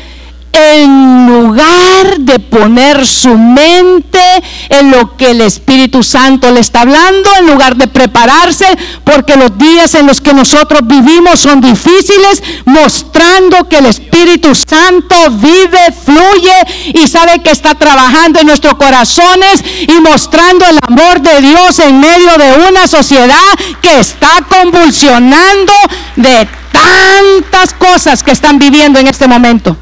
en 0.52 1.26
lugar 1.26 2.18
de 2.18 2.38
poner 2.38 3.06
su 3.06 3.36
mente 3.36 4.20
en 4.68 4.90
lo 4.90 5.16
que 5.16 5.30
el 5.30 5.40
Espíritu 5.40 6.02
Santo 6.02 6.50
le 6.50 6.60
está 6.60 6.82
hablando, 6.82 7.30
en 7.38 7.46
lugar 7.46 7.76
de 7.76 7.88
prepararse, 7.88 8.66
porque 9.04 9.36
los 9.36 9.56
días 9.58 9.94
en 9.94 10.06
los 10.06 10.20
que 10.20 10.32
nosotros 10.32 10.80
vivimos 10.84 11.40
son 11.40 11.60
difíciles, 11.60 12.42
mostrando 12.64 13.68
que 13.68 13.78
el 13.78 13.86
Espíritu 13.86 14.54
Santo 14.54 15.14
vive, 15.30 15.92
fluye 16.04 16.92
y 16.94 17.06
sabe 17.06 17.42
que 17.42 17.50
está 17.50 17.74
trabajando 17.74 18.40
en 18.40 18.46
nuestros 18.46 18.74
corazones 18.74 19.64
y 19.86 20.00
mostrando 20.00 20.64
el 20.66 20.78
amor 20.86 21.20
de 21.20 21.40
Dios 21.40 21.78
en 21.78 22.00
medio 22.00 22.36
de 22.38 22.68
una 22.68 22.86
sociedad 22.86 23.38
que 23.80 24.00
está 24.00 24.44
convulsionando 24.48 25.72
de 26.16 26.48
tantas 26.72 27.74
cosas 27.74 28.22
que 28.22 28.32
están 28.32 28.58
viviendo 28.58 28.98
en 28.98 29.06
este 29.06 29.26
momento. 29.26 29.76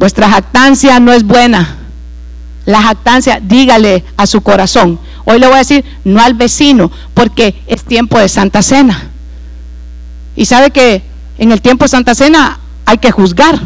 Vuestra 0.00 0.30
jactancia 0.30 0.98
no 0.98 1.12
es 1.12 1.24
buena. 1.24 1.76
La 2.64 2.80
jactancia, 2.80 3.38
dígale 3.38 4.02
a 4.16 4.26
su 4.26 4.40
corazón. 4.40 4.98
Hoy 5.26 5.38
le 5.38 5.46
voy 5.46 5.56
a 5.56 5.58
decir, 5.58 5.84
no 6.04 6.22
al 6.22 6.32
vecino, 6.32 6.90
porque 7.12 7.62
es 7.66 7.84
tiempo 7.84 8.18
de 8.18 8.30
Santa 8.30 8.62
Cena. 8.62 9.10
Y 10.36 10.46
sabe 10.46 10.70
que 10.70 11.02
en 11.36 11.52
el 11.52 11.60
tiempo 11.60 11.84
de 11.84 11.90
Santa 11.90 12.14
Cena 12.14 12.60
hay 12.86 12.96
que 12.96 13.10
juzgar, 13.10 13.60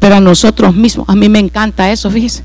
pero 0.00 0.16
a 0.16 0.20
nosotros 0.20 0.74
mismos. 0.74 1.08
A 1.08 1.14
mí 1.14 1.30
me 1.30 1.38
encanta 1.38 1.90
eso, 1.90 2.10
fíjese. 2.10 2.44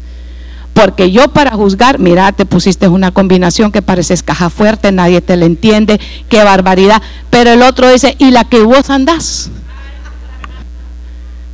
Porque 0.74 1.12
yo 1.12 1.28
para 1.28 1.52
juzgar, 1.52 2.00
mira, 2.00 2.32
te 2.32 2.46
pusiste 2.46 2.88
una 2.88 3.12
combinación 3.12 3.74
que 3.74 3.82
pareces 3.82 4.24
caja 4.24 4.50
fuerte, 4.50 4.94
nadie 4.94 5.20
te 5.20 5.36
la 5.36 5.44
entiende, 5.44 6.00
qué 6.30 6.42
barbaridad. 6.46 7.02
Pero 7.30 7.52
el 7.52 7.64
otro 7.64 7.92
dice, 7.92 8.16
¿y 8.18 8.32
la 8.32 8.46
que 8.46 8.62
vos 8.62 8.90
andás? 8.90 9.52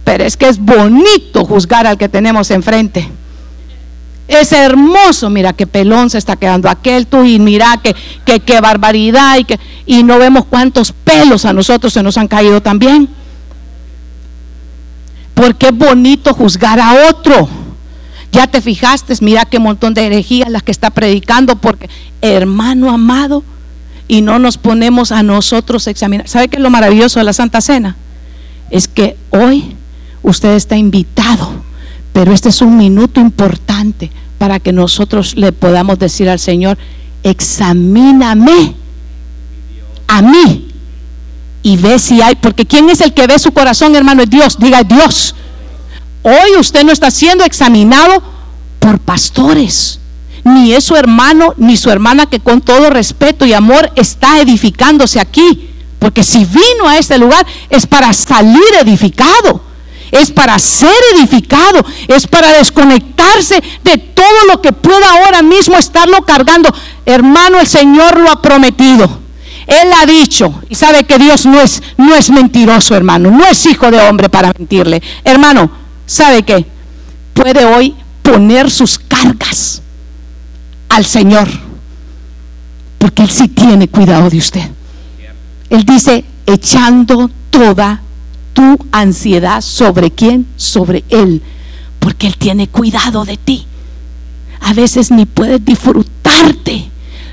Pero 0.03 0.23
es 0.23 0.37
que 0.37 0.49
es 0.49 0.57
bonito 0.59 1.45
juzgar 1.45 1.85
al 1.87 1.97
que 1.97 2.09
tenemos 2.09 2.51
enfrente. 2.51 3.09
Es 4.27 4.51
hermoso, 4.51 5.31
mira 5.31 5.53
qué 5.53 5.65
pelón 5.65 6.11
se 6.11 6.19
está 6.19 6.35
quedando 6.35 6.69
aquel 6.69 7.07
tú 7.07 7.23
y 7.23 7.39
mira 7.39 7.81
qué 7.83 7.95
que, 8.39 8.61
barbaridad 8.61 9.39
y, 9.39 9.43
que, 9.43 9.59
y 9.87 10.03
no 10.03 10.19
vemos 10.19 10.45
cuántos 10.45 10.91
pelos 10.91 11.45
a 11.45 11.53
nosotros 11.53 11.93
se 11.93 12.03
nos 12.03 12.15
han 12.15 12.27
caído 12.27 12.61
también. 12.61 13.09
Porque 15.33 15.67
es 15.67 15.77
bonito 15.77 16.33
juzgar 16.35 16.79
a 16.79 17.09
otro. 17.09 17.49
Ya 18.31 18.45
te 18.45 18.61
fijaste, 18.61 19.15
mira 19.21 19.45
qué 19.45 19.57
montón 19.57 19.95
de 19.95 20.05
herejías 20.05 20.51
las 20.51 20.61
que 20.61 20.71
está 20.71 20.91
predicando, 20.91 21.55
porque 21.55 21.89
hermano 22.21 22.91
amado, 22.91 23.43
y 24.07 24.21
no 24.21 24.37
nos 24.37 24.59
ponemos 24.59 25.11
a 25.11 25.23
nosotros 25.23 25.87
a 25.87 25.91
examinar. 25.91 26.27
¿Sabe 26.27 26.49
qué 26.49 26.57
es 26.57 26.61
lo 26.61 26.69
maravilloso 26.69 27.19
de 27.19 27.25
la 27.25 27.33
Santa 27.33 27.61
Cena? 27.61 27.95
Es 28.69 28.87
que 28.87 29.17
hoy 29.31 29.75
usted 30.23 30.55
está 30.55 30.77
invitado, 30.77 31.49
pero 32.13 32.33
este 32.33 32.49
es 32.49 32.61
un 32.61 32.77
minuto 32.77 33.19
importante 33.19 34.11
para 34.37 34.59
que 34.59 34.71
nosotros 34.71 35.35
le 35.35 35.51
podamos 35.51 35.99
decir 35.99 36.29
al 36.29 36.39
Señor, 36.39 36.77
examíname 37.23 38.75
a 40.07 40.21
mí 40.21 40.69
y 41.61 41.77
ve 41.77 41.99
si 41.99 42.21
hay, 42.21 42.35
porque 42.35 42.65
¿quién 42.65 42.89
es 42.89 43.01
el 43.01 43.13
que 43.13 43.27
ve 43.27 43.37
su 43.37 43.51
corazón, 43.51 43.95
hermano? 43.95 44.23
Es 44.23 44.29
Dios, 44.29 44.57
diga 44.59 44.83
Dios. 44.83 45.35
Hoy 46.23 46.57
usted 46.59 46.83
no 46.83 46.91
está 46.91 47.11
siendo 47.11 47.43
examinado 47.43 48.23
por 48.79 48.99
pastores, 48.99 49.99
ni 50.43 50.73
es 50.73 50.85
su 50.85 50.95
hermano 50.95 51.53
ni 51.57 51.77
su 51.77 51.89
hermana 51.89 52.25
que 52.25 52.39
con 52.39 52.61
todo 52.61 52.89
respeto 52.89 53.45
y 53.45 53.53
amor 53.53 53.91
está 53.95 54.39
edificándose 54.39 55.19
aquí. 55.19 55.69
Porque 55.99 56.23
si 56.23 56.45
vino 56.45 56.87
a 56.87 56.97
este 56.97 57.17
lugar 57.17 57.45
es 57.69 57.85
para 57.85 58.13
salir 58.13 58.61
edificado, 58.81 59.61
es 60.11 60.31
para 60.31 60.57
ser 60.59 60.95
edificado, 61.15 61.85
es 62.07 62.27
para 62.27 62.51
desconectarse 62.53 63.61
de 63.83 63.97
todo 63.97 64.45
lo 64.47 64.61
que 64.61 64.71
pueda 64.71 65.11
ahora 65.11 65.41
mismo 65.41 65.77
estarlo 65.77 66.23
cargando. 66.23 66.73
Hermano, 67.05 67.59
el 67.59 67.67
Señor 67.67 68.19
lo 68.19 68.31
ha 68.31 68.41
prometido. 68.41 69.19
Él 69.67 69.87
ha 69.93 70.05
dicho, 70.07 70.61
y 70.67 70.75
sabe 70.75 71.03
que 71.03 71.19
Dios 71.19 71.45
no 71.45 71.61
es, 71.61 71.83
no 71.97 72.15
es 72.15 72.31
mentiroso, 72.31 72.95
hermano, 72.95 73.29
no 73.29 73.45
es 73.45 73.65
hijo 73.67 73.91
de 73.91 73.99
hombre 74.01 74.27
para 74.27 74.51
mentirle. 74.57 75.01
Hermano, 75.23 75.69
¿sabe 76.07 76.41
qué? 76.41 76.65
Puede 77.35 77.65
hoy 77.65 77.95
poner 78.23 78.71
sus 78.71 78.97
cargas 78.97 79.83
al 80.89 81.05
Señor, 81.05 81.47
porque 82.97 83.21
Él 83.21 83.29
sí 83.29 83.47
tiene 83.47 83.87
cuidado 83.87 84.27
de 84.29 84.39
usted. 84.39 84.69
Él 85.69 85.83
dice, 85.83 86.25
echando 86.47 87.29
toda 87.51 88.01
tu 88.59 88.77
ansiedad 88.91 89.61
sobre 89.61 90.11
quién? 90.11 90.45
Sobre 90.57 91.05
Él, 91.07 91.41
porque 91.97 92.27
Él 92.27 92.35
tiene 92.35 92.67
cuidado 92.67 93.23
de 93.23 93.37
ti. 93.37 93.65
A 94.59 94.73
veces 94.73 95.11
ni 95.11 95.25
puedes 95.25 95.63
disfrutarte 95.63 96.89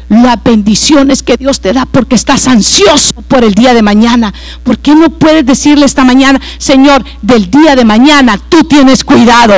las 0.09 0.43
bendiciones 0.43 1.23
que 1.23 1.37
Dios 1.37 1.61
te 1.61 1.73
da 1.73 1.85
porque 1.85 2.15
estás 2.15 2.47
ansioso 2.47 3.15
por 3.29 3.45
el 3.45 3.55
día 3.55 3.75
de 3.75 3.83
mañana. 3.83 4.33
¿Por 4.63 4.79
qué 4.79 4.95
no 4.95 5.11
puedes 5.11 5.45
decirle 5.45 5.85
esta 5.87 6.05
mañana, 6.05 6.41
Señor, 6.59 7.05
del 7.23 7.51
día 7.51 7.75
de 7.75 7.85
mañana 7.85 8.39
tú 8.49 8.65
tienes 8.65 9.05
cuidado? 9.05 9.55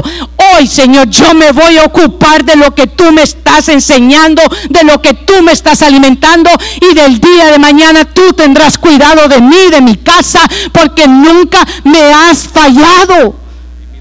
Hoy, 0.55 0.67
Señor, 0.67 1.09
yo 1.11 1.35
me 1.35 1.53
voy 1.53 1.77
a 1.77 1.85
ocupar 1.85 2.45
de 2.45 2.57
lo 2.57 2.75
que 2.75 2.87
tú 2.87 3.13
me 3.13 3.23
estás 3.23 3.69
enseñando, 3.69 4.43
de 4.71 4.85
lo 4.85 5.03
que 5.03 5.15
tú 5.15 5.43
me 5.43 5.53
estás 5.53 5.83
alimentando 5.83 6.51
y 6.81 6.95
del 6.95 7.21
día 7.21 7.51
de 7.51 7.59
mañana 7.59 8.07
tú 8.07 8.33
tendrás 8.33 8.79
cuidado 8.79 9.29
de 9.29 9.41
mí, 9.41 9.71
de 9.71 9.83
mi 9.83 9.97
casa, 9.97 10.41
porque 10.73 11.07
nunca 11.07 11.67
me 11.85 12.01
has 12.01 12.45
fallado, 12.45 13.37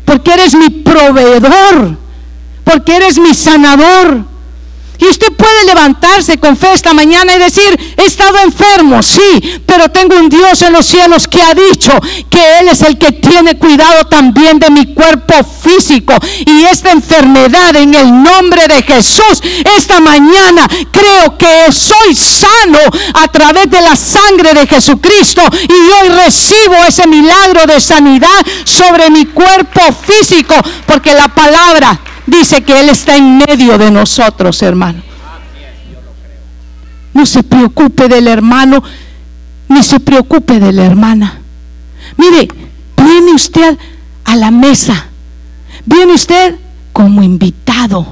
porque 0.05 0.33
eres 0.33 0.55
mi 0.55 0.69
proveedor, 0.69 1.97
porque 2.63 2.95
eres 2.95 3.19
mi 3.19 3.33
sanador 3.33 4.36
y 4.99 5.05
usted 5.05 5.31
puede 5.33 5.65
levantarse 5.65 6.37
con 6.39 6.57
fe 6.57 6.73
esta 6.73 6.93
mañana 6.93 7.35
y 7.35 7.39
decir, 7.39 7.95
he 7.97 8.05
estado 8.05 8.39
enfermo, 8.39 9.01
sí, 9.03 9.61
pero 9.65 9.89
tengo 9.89 10.17
un 10.17 10.29
Dios 10.29 10.61
en 10.61 10.73
los 10.73 10.85
cielos 10.85 11.27
que 11.27 11.41
ha 11.41 11.53
dicho 11.53 11.91
que 12.29 12.59
Él 12.59 12.69
es 12.69 12.81
el 12.81 12.97
que 12.97 13.11
tiene 13.11 13.57
cuidado 13.57 14.05
también 14.05 14.59
de 14.59 14.69
mi 14.69 14.93
cuerpo 14.93 15.35
físico. 15.43 16.13
Y 16.45 16.63
esta 16.63 16.91
enfermedad 16.91 17.75
en 17.75 17.93
el 17.93 18.23
nombre 18.23 18.67
de 18.67 18.81
Jesús, 18.83 19.41
esta 19.77 19.99
mañana 19.99 20.67
creo 20.91 21.37
que 21.37 21.71
soy 21.71 22.15
sano 22.15 22.79
a 23.13 23.27
través 23.27 23.69
de 23.69 23.81
la 23.81 23.95
sangre 23.95 24.53
de 24.53 24.67
Jesucristo. 24.67 25.41
Y 25.61 25.73
hoy 25.73 26.09
recibo 26.23 26.75
ese 26.87 27.07
milagro 27.07 27.65
de 27.65 27.79
sanidad 27.79 28.45
sobre 28.63 29.09
mi 29.09 29.25
cuerpo 29.25 29.81
físico, 30.05 30.55
porque 30.85 31.13
la 31.13 31.27
palabra 31.27 31.99
dice 32.27 32.61
que 32.61 32.79
Él 32.79 32.89
está 32.89 33.17
en 33.17 33.37
medio 33.37 33.77
de 33.77 33.89
nosotros, 33.89 34.61
hermano. 34.61 35.01
No 37.13 37.25
se 37.25 37.41
preocupe 37.41 38.07
del 38.07 38.27
hermano, 38.27 38.83
ni 39.69 39.81
se 39.81 39.99
preocupe 39.99 40.59
de 40.59 40.71
la 40.71 40.85
hermana. 40.85 41.41
Mire, 42.17 42.47
viene 42.95 43.33
usted 43.33 43.77
a 44.23 44.35
la 44.35 44.51
mesa, 44.51 45.07
viene 45.85 46.13
usted 46.13 46.55
como 46.93 47.23
invitado, 47.23 48.05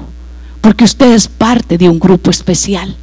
porque 0.61 0.85
usted 0.85 1.13
es 1.13 1.27
parte 1.27 1.77
de 1.77 1.87
un 1.87 1.99
grupo 1.99 2.31
especial. 2.31 2.95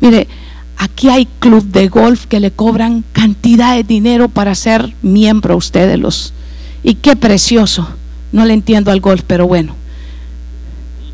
Mire, 0.00 0.28
aquí 0.76 1.08
hay 1.08 1.26
club 1.38 1.64
de 1.64 1.88
golf 1.88 2.26
que 2.26 2.40
le 2.40 2.50
cobran 2.50 3.04
cantidad 3.12 3.74
de 3.74 3.84
dinero 3.84 4.28
para 4.28 4.54
ser 4.54 4.94
miembro 5.00 5.56
ustedes 5.56 5.98
los. 5.98 6.34
Y 6.82 6.96
qué 6.96 7.16
precioso. 7.16 7.88
No 8.34 8.44
le 8.44 8.52
entiendo 8.52 8.90
al 8.90 9.00
golf, 9.00 9.22
pero 9.24 9.46
bueno. 9.46 9.76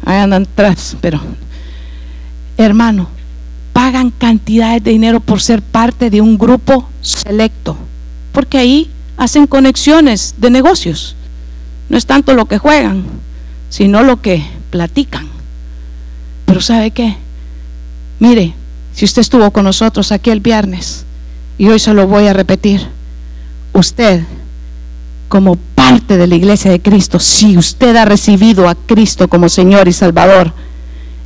Ahí 0.06 0.16
andan 0.16 0.44
atrás, 0.44 0.96
pero 1.02 1.20
hermano, 2.56 3.08
pagan 3.74 4.10
cantidades 4.10 4.82
de 4.82 4.92
dinero 4.92 5.20
por 5.20 5.42
ser 5.42 5.60
parte 5.60 6.08
de 6.08 6.22
un 6.22 6.38
grupo 6.38 6.88
selecto, 7.02 7.76
porque 8.32 8.56
ahí 8.56 8.90
hacen 9.18 9.46
conexiones 9.46 10.36
de 10.38 10.48
negocios. 10.48 11.14
No 11.90 11.98
es 11.98 12.06
tanto 12.06 12.32
lo 12.32 12.46
que 12.46 12.56
juegan, 12.56 13.04
sino 13.68 14.02
lo 14.02 14.22
que 14.22 14.42
platican. 14.70 15.28
Pero 16.46 16.62
¿sabe 16.62 16.90
qué? 16.90 17.18
Mire, 18.18 18.54
si 18.94 19.04
usted 19.04 19.20
estuvo 19.20 19.50
con 19.50 19.64
nosotros 19.64 20.10
aquí 20.10 20.30
el 20.30 20.40
viernes, 20.40 21.04
y 21.58 21.68
hoy 21.68 21.78
se 21.78 21.92
lo 21.92 22.06
voy 22.06 22.28
a 22.28 22.32
repetir, 22.32 22.80
usted 23.74 24.24
como 25.28 25.56
parte 25.90 26.16
de 26.16 26.26
la 26.28 26.36
iglesia 26.36 26.70
de 26.70 26.80
Cristo, 26.80 27.18
si 27.18 27.58
usted 27.58 27.96
ha 27.96 28.04
recibido 28.04 28.68
a 28.68 28.76
Cristo 28.76 29.26
como 29.26 29.48
Señor 29.48 29.88
y 29.88 29.92
Salvador, 29.92 30.52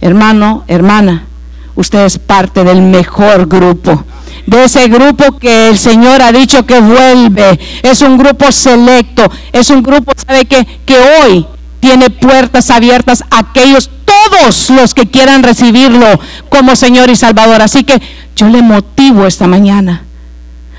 hermano, 0.00 0.64
hermana, 0.68 1.26
usted 1.74 2.06
es 2.06 2.18
parte 2.18 2.64
del 2.64 2.80
mejor 2.80 3.46
grupo. 3.46 4.04
De 4.46 4.64
ese 4.64 4.88
grupo 4.88 5.38
que 5.38 5.68
el 5.68 5.76
Señor 5.76 6.22
ha 6.22 6.32
dicho 6.32 6.64
que 6.64 6.80
vuelve. 6.80 7.58
Es 7.82 8.00
un 8.00 8.16
grupo 8.16 8.50
selecto. 8.52 9.30
Es 9.52 9.70
un 9.70 9.82
grupo, 9.82 10.12
¿sabe? 10.26 10.44
Que 10.46 10.66
hoy 10.98 11.46
tiene 11.80 12.10
puertas 12.10 12.70
abiertas 12.70 13.22
a 13.30 13.40
aquellos, 13.40 13.90
todos 14.04 14.70
los 14.70 14.94
que 14.94 15.06
quieran 15.06 15.42
recibirlo 15.42 16.06
como 16.48 16.74
Señor 16.74 17.10
y 17.10 17.16
Salvador. 17.16 17.60
Así 17.60 17.84
que 17.84 18.00
yo 18.34 18.48
le 18.48 18.62
motivo 18.62 19.26
esta 19.26 19.46
mañana 19.46 20.04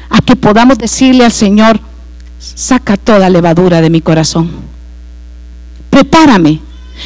a 0.10 0.22
que 0.22 0.36
podamos 0.36 0.78
decirle 0.78 1.26
al 1.26 1.32
Señor, 1.32 1.80
saca 2.40 2.98
toda 2.98 3.30
levadura 3.30 3.82
de 3.82 3.90
mi 3.90 4.02
corazón. 4.02 4.52
Prepárame 5.90 6.60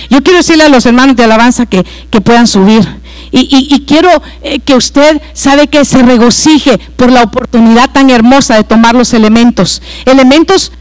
Yo 0.09 0.23
quiero 0.23 0.37
decirle 0.37 0.63
a 0.63 0.69
los 0.69 0.85
hermanos 0.85 1.15
de 1.15 1.23
alabanza 1.23 1.65
que, 1.65 1.83
puedan 2.23 2.47
subir. 2.47 2.87
Y, 3.31 3.85
quiero 3.85 4.09
eh, 4.41 4.59
que 4.59 4.75
usted 4.75 5.21
sabe 5.33 5.67
que 5.67 5.85
se 5.85 6.01
regocije 6.01 6.79
por 6.95 7.11
la 7.11 7.23
oportunidad 7.23 7.91
tan 7.91 8.09
hermosa 8.09 8.55
de 8.55 8.63
tomar 8.63 8.95
los 8.95 9.13
elementos. 9.13 9.81
Elementos, 10.05 10.71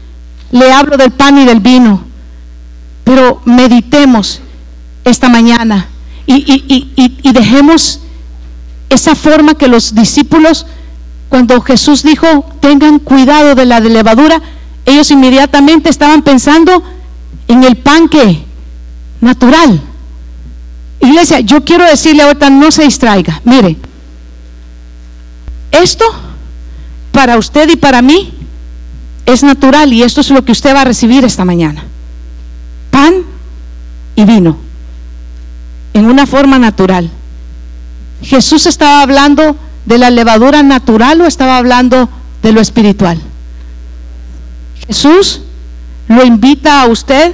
le 0.51 0.71
hablo 0.71 0.97
del 0.97 1.11
pan 1.11 1.37
y 1.37 1.45
del 1.45 1.59
vino, 1.59 2.03
pero 3.03 3.41
meditemos 3.45 4.41
esta 5.05 5.29
mañana 5.29 5.87
y, 6.25 6.43
y 6.95 7.31
dejemos 7.31 7.99
esa 8.89 9.15
forma 9.15 9.53
que 9.53 9.67
los 9.67 9.93
discípulos, 9.93 10.65
cuando 11.29 11.61
Jesús 11.61 12.03
dijo, 12.03 12.45
tengan 12.59 12.99
cuidado 12.99 13.53
de 13.55 13.65
la 13.65 13.79
levadura, 13.79 14.41
ellos 14.85 15.11
inmediatamente 15.11 15.89
estaban 15.89 16.23
pensando 16.23 16.83
en 17.47 17.63
el 17.63 17.77
pan 17.77 18.09
que 18.09 18.43
natural. 19.21 19.79
Iglesia, 20.99 21.39
yo 21.39 21.63
quiero 21.63 21.85
decirle 21.85 22.23
ahorita, 22.23 22.49
no 22.49 22.71
se 22.71 22.83
distraiga. 22.83 23.41
Mire, 23.45 23.77
esto 25.71 26.05
para 27.11 27.37
usted 27.37 27.69
y 27.69 27.75
para 27.75 28.01
mí 28.01 28.33
es 29.25 29.43
natural 29.43 29.93
y 29.93 30.01
esto 30.01 30.21
es 30.21 30.31
lo 30.31 30.43
que 30.43 30.51
usted 30.51 30.73
va 30.73 30.81
a 30.81 30.85
recibir 30.85 31.23
esta 31.23 31.45
mañana. 31.45 31.83
Pan 32.89 33.23
y 34.15 34.25
vino, 34.25 34.57
en 35.93 36.05
una 36.05 36.25
forma 36.25 36.57
natural. 36.57 37.09
Jesús 38.23 38.65
estaba 38.65 39.01
hablando 39.03 39.55
de 39.85 39.97
la 39.97 40.09
levadura 40.09 40.63
natural 40.63 41.21
o 41.21 41.25
estaba 41.25 41.57
hablando 41.57 42.09
de 42.41 42.51
lo 42.51 42.61
espiritual. 42.61 43.19
Jesús 44.87 45.41
lo 46.07 46.25
invita 46.25 46.81
a 46.81 46.87
usted 46.87 47.33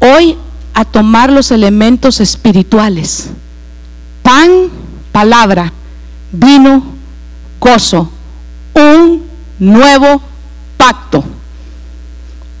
hoy 0.00 0.36
a 0.74 0.84
tomar 0.84 1.32
los 1.32 1.50
elementos 1.50 2.20
espirituales. 2.20 3.30
Pan, 4.22 4.68
palabra, 5.12 5.72
vino, 6.30 6.82
gozo, 7.58 8.10
un 8.74 9.22
nuevo 9.58 10.22
pacto. 10.76 11.24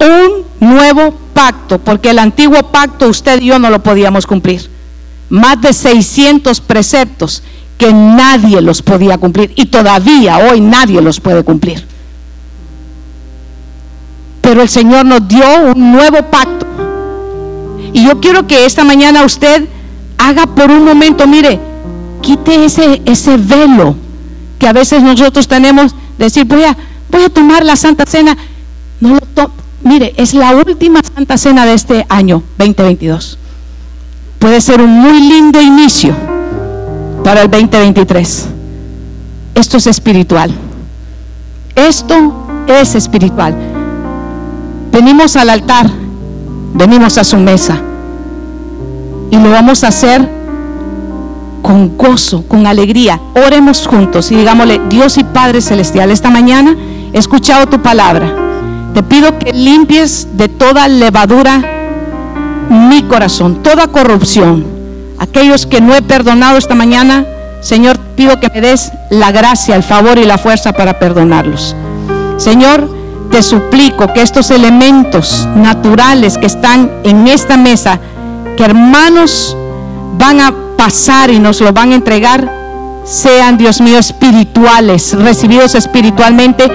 Un 0.00 0.44
nuevo 0.60 1.12
pacto, 1.34 1.78
porque 1.78 2.10
el 2.10 2.18
antiguo 2.18 2.62
pacto 2.70 3.08
usted 3.08 3.40
y 3.40 3.46
yo 3.46 3.58
no 3.58 3.70
lo 3.70 3.82
podíamos 3.82 4.26
cumplir. 4.26 4.70
Más 5.28 5.60
de 5.60 5.72
600 5.72 6.60
preceptos 6.60 7.42
que 7.78 7.92
nadie 7.92 8.60
los 8.60 8.82
podía 8.82 9.16
cumplir 9.18 9.52
y 9.54 9.66
todavía 9.66 10.38
hoy 10.38 10.60
nadie 10.60 11.00
los 11.00 11.20
puede 11.20 11.44
cumplir. 11.44 11.86
Pero 14.42 14.62
el 14.62 14.68
Señor 14.68 15.06
nos 15.06 15.26
dio 15.28 15.46
un 15.74 15.92
nuevo 15.92 16.22
pacto 16.24 16.66
y 17.92 18.04
yo 18.04 18.20
quiero 18.20 18.46
que 18.46 18.66
esta 18.66 18.84
mañana 18.84 19.24
usted 19.24 19.66
haga 20.18 20.46
por 20.46 20.70
un 20.70 20.84
momento, 20.84 21.26
mire, 21.26 21.60
quite 22.20 22.64
ese, 22.64 23.00
ese 23.06 23.36
velo 23.36 23.94
que 24.58 24.66
a 24.66 24.72
veces 24.72 25.02
nosotros 25.02 25.46
tenemos, 25.46 25.94
decir, 26.18 26.44
voy 26.44 26.64
a, 26.64 26.76
voy 27.10 27.22
a 27.22 27.28
tomar 27.28 27.64
la 27.64 27.76
Santa 27.76 28.04
Cena. 28.06 28.36
No 29.00 29.18
lo 29.36 29.52
mire, 29.84 30.12
es 30.16 30.34
la 30.34 30.56
última 30.56 31.00
Santa 31.14 31.38
Cena 31.38 31.64
de 31.64 31.74
este 31.74 32.06
año 32.08 32.42
2022. 32.58 33.38
Puede 34.40 34.60
ser 34.60 34.80
un 34.80 34.90
muy 34.90 35.20
lindo 35.20 35.60
inicio 35.60 36.37
para 37.28 37.42
el 37.42 37.50
2023. 37.50 38.46
Esto 39.54 39.76
es 39.76 39.86
espiritual. 39.86 40.50
Esto 41.74 42.64
es 42.66 42.94
espiritual. 42.94 43.54
Venimos 44.90 45.36
al 45.36 45.50
altar 45.50 45.90
venimos 46.72 47.18
a 47.18 47.24
su 47.24 47.36
mesa. 47.36 47.76
Y 49.30 49.36
lo 49.36 49.50
vamos 49.50 49.84
a 49.84 49.88
hacer 49.88 50.26
con 51.60 51.98
gozo, 51.98 52.44
con 52.48 52.66
alegría. 52.66 53.20
Oremos 53.46 53.86
juntos 53.86 54.32
y 54.32 54.36
digámosle, 54.36 54.80
Dios 54.88 55.18
y 55.18 55.24
Padre 55.24 55.60
Celestial, 55.60 56.10
esta 56.10 56.30
mañana 56.30 56.74
he 57.12 57.18
escuchado 57.18 57.66
tu 57.66 57.82
palabra. 57.82 58.34
Te 58.94 59.02
pido 59.02 59.38
que 59.38 59.52
limpies 59.52 60.28
de 60.32 60.48
toda 60.48 60.88
levadura 60.88 61.60
mi 62.70 63.02
corazón, 63.02 63.62
toda 63.62 63.88
corrupción. 63.88 64.77
Aquellos 65.18 65.66
que 65.66 65.80
no 65.80 65.94
he 65.94 66.02
perdonado 66.02 66.58
esta 66.58 66.74
mañana, 66.74 67.26
Señor, 67.60 67.98
pido 68.16 68.38
que 68.38 68.50
me 68.50 68.60
des 68.60 68.92
la 69.10 69.32
gracia, 69.32 69.74
el 69.74 69.82
favor 69.82 70.18
y 70.18 70.24
la 70.24 70.38
fuerza 70.38 70.72
para 70.72 70.98
perdonarlos. 70.98 71.74
Señor, 72.36 72.88
te 73.30 73.42
suplico 73.42 74.12
que 74.12 74.22
estos 74.22 74.50
elementos 74.50 75.46
naturales 75.56 76.38
que 76.38 76.46
están 76.46 76.90
en 77.04 77.26
esta 77.26 77.56
mesa, 77.56 77.98
que 78.56 78.64
hermanos 78.64 79.56
van 80.16 80.40
a 80.40 80.54
pasar 80.76 81.30
y 81.30 81.38
nos 81.38 81.60
lo 81.60 81.72
van 81.72 81.92
a 81.92 81.96
entregar, 81.96 82.58
sean, 83.04 83.58
Dios 83.58 83.80
mío, 83.80 83.98
espirituales, 83.98 85.14
recibidos 85.14 85.74
espiritualmente. 85.74 86.70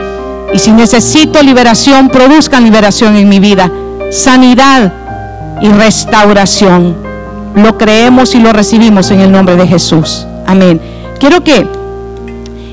Y 0.53 0.59
si 0.59 0.71
necesito 0.71 1.41
liberación, 1.41 2.09
produzcan 2.09 2.63
liberación 2.63 3.15
en 3.15 3.29
mi 3.29 3.39
vida, 3.39 3.71
sanidad 4.11 4.91
y 5.61 5.69
restauración. 5.69 7.12
Lo 7.55 7.77
creemos 7.77 8.35
y 8.35 8.39
lo 8.39 8.51
recibimos 8.51 9.11
en 9.11 9.21
el 9.21 9.31
nombre 9.31 9.55
de 9.55 9.67
Jesús. 9.67 10.25
Amén. 10.45 10.81
Quiero 11.19 11.43
que 11.43 11.67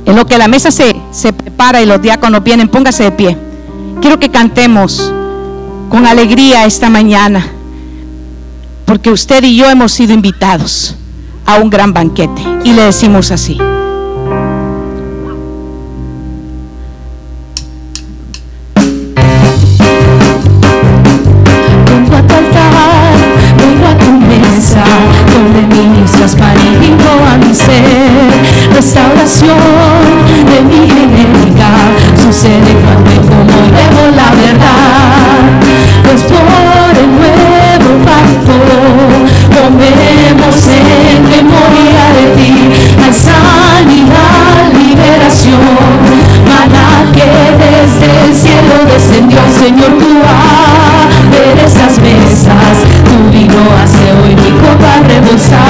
en 0.06 0.16
lo 0.16 0.26
que 0.26 0.38
la 0.38 0.48
mesa 0.48 0.70
se, 0.70 0.96
se 1.10 1.32
prepara 1.32 1.82
y 1.82 1.86
los 1.86 2.00
diáconos 2.00 2.42
vienen, 2.42 2.68
póngase 2.68 3.04
de 3.04 3.12
pie. 3.12 3.36
Quiero 4.00 4.18
que 4.18 4.30
cantemos 4.30 5.12
con 5.88 6.06
alegría 6.06 6.64
esta 6.64 6.88
mañana, 6.88 7.46
porque 8.86 9.10
usted 9.10 9.44
y 9.44 9.56
yo 9.56 9.68
hemos 9.68 9.92
sido 9.92 10.14
invitados 10.14 10.96
a 11.46 11.58
un 11.58 11.68
gran 11.70 11.92
banquete. 11.92 12.42
Y 12.64 12.72
le 12.72 12.82
decimos 12.82 13.30
así. 13.30 13.58
Copa 55.30 55.36
rebosar. 55.36 55.69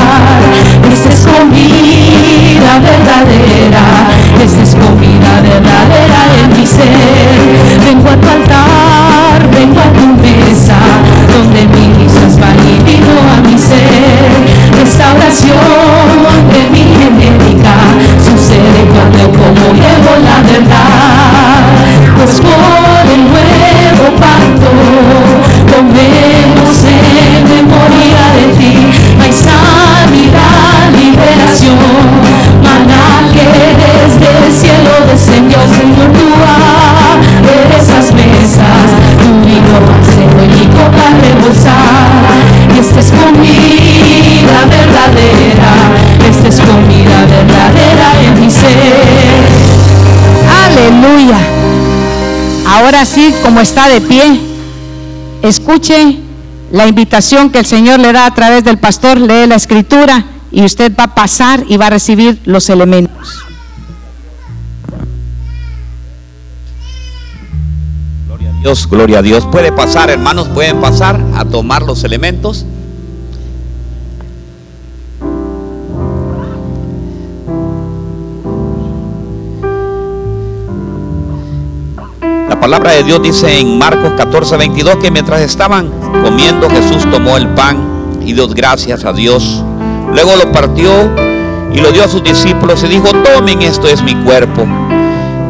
Ahora 53.00 53.10
sí, 53.10 53.34
como 53.42 53.62
está 53.62 53.88
de 53.88 54.02
pie, 54.02 54.38
escuche 55.42 56.18
la 56.70 56.86
invitación 56.86 57.48
que 57.48 57.60
el 57.60 57.64
Señor 57.64 57.98
le 57.98 58.12
da 58.12 58.26
a 58.26 58.34
través 58.34 58.62
del 58.62 58.76
pastor, 58.76 59.18
lee 59.18 59.46
la 59.46 59.54
escritura 59.54 60.26
y 60.52 60.62
usted 60.66 60.94
va 60.94 61.04
a 61.04 61.14
pasar 61.14 61.64
y 61.66 61.78
va 61.78 61.86
a 61.86 61.90
recibir 61.90 62.42
los 62.44 62.68
elementos. 62.68 63.38
Gloria 68.26 68.50
a 68.50 68.60
Dios, 68.60 68.86
gloria 68.86 69.18
a 69.20 69.22
Dios. 69.22 69.46
Puede 69.50 69.72
pasar, 69.72 70.10
hermanos, 70.10 70.48
pueden 70.48 70.78
pasar 70.82 71.24
a 71.34 71.46
tomar 71.46 71.80
los 71.80 72.04
elementos. 72.04 72.66
Palabra 82.70 82.92
de 82.92 83.02
Dios 83.02 83.20
dice 83.20 83.58
en 83.58 83.78
Marcos 83.78 84.12
14, 84.16 84.56
22 84.56 84.98
que 84.98 85.10
mientras 85.10 85.40
estaban 85.40 85.90
comiendo 86.22 86.70
Jesús 86.70 87.04
tomó 87.10 87.36
el 87.36 87.48
pan 87.48 88.20
y 88.24 88.32
dio 88.32 88.46
gracias 88.46 89.04
a 89.04 89.12
Dios. 89.12 89.64
Luego 90.14 90.36
lo 90.36 90.52
partió 90.52 90.88
y 91.74 91.80
lo 91.80 91.90
dio 91.90 92.04
a 92.04 92.08
sus 92.08 92.22
discípulos 92.22 92.84
y 92.84 92.86
dijo, 92.86 93.08
tomen 93.24 93.60
esto 93.62 93.88
es 93.88 94.00
mi 94.04 94.14
cuerpo. 94.22 94.64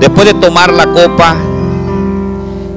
Después 0.01 0.29
de 0.29 0.33
tomar 0.33 0.73
la 0.73 0.87
copa 0.87 1.37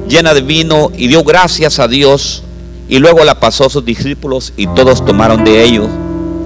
llena 0.06 0.34
de 0.34 0.42
vino 0.42 0.90
y 0.94 1.08
dio 1.08 1.24
gracias 1.24 1.78
a 1.78 1.88
Dios 1.88 2.42
y 2.86 2.98
luego 2.98 3.24
la 3.24 3.40
pasó 3.40 3.64
a 3.64 3.70
sus 3.70 3.86
discípulos 3.86 4.52
y 4.58 4.66
todos 4.66 5.06
tomaron 5.06 5.42
de 5.42 5.64
ello. 5.64 5.88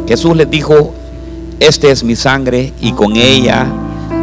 Jesús 0.07 0.37
les 0.37 0.49
dijo, 0.49 0.95
este 1.59 1.91
es 1.91 2.05
mi 2.05 2.15
sangre 2.15 2.73
y 2.81 2.93
con 2.93 3.17
ella 3.17 3.67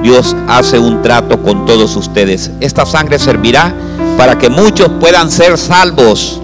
Dios 0.06 0.36
hace 0.48 0.78
un 0.78 1.02
trato 1.02 1.41
con 1.41 1.65
todos 1.65 1.96
ustedes. 1.96 2.52
Esta 2.60 2.86
sangre 2.86 3.18
servirá 3.18 3.74
para 4.20 4.38
que 4.38 4.52
muchos 4.52 4.88
puedan 5.00 5.32
ser 5.32 5.58
salvos. 5.58 6.39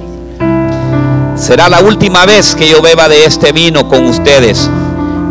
Será 1.36 1.69
la 1.69 1.80
última 1.82 2.26
vez 2.26 2.56
que 2.56 2.67
yo 2.67 2.82
beba 2.82 3.08
de 3.08 3.24
este 3.24 3.52
vino 3.52 3.88
con 3.88 4.04
ustedes. 4.06 4.67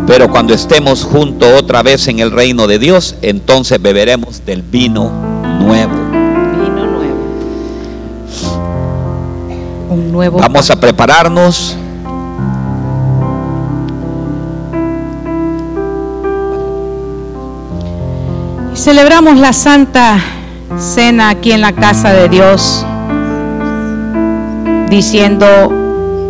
Pero 0.07 0.31
cuando 0.31 0.53
estemos 0.53 1.03
juntos 1.03 1.49
otra 1.59 1.83
vez 1.83 2.07
en 2.07 2.19
el 2.19 2.31
reino 2.31 2.67
de 2.67 2.79
Dios, 2.79 3.15
entonces 3.21 3.81
beberemos 3.81 4.45
del 4.45 4.61
vino 4.61 5.11
nuevo. 5.59 5.91
Vino 5.91 6.85
nuevo. 6.85 7.19
Un 9.89 10.09
nuevo. 10.13 10.37
Vamos 10.39 10.71
a 10.71 10.79
prepararnos. 10.79 11.75
Celebramos 18.81 19.37
la 19.37 19.53
Santa 19.53 20.17
Cena 20.79 21.29
aquí 21.29 21.51
en 21.51 21.61
la 21.61 21.71
casa 21.71 22.13
de 22.13 22.27
Dios, 22.29 22.83
diciendo 24.89 25.45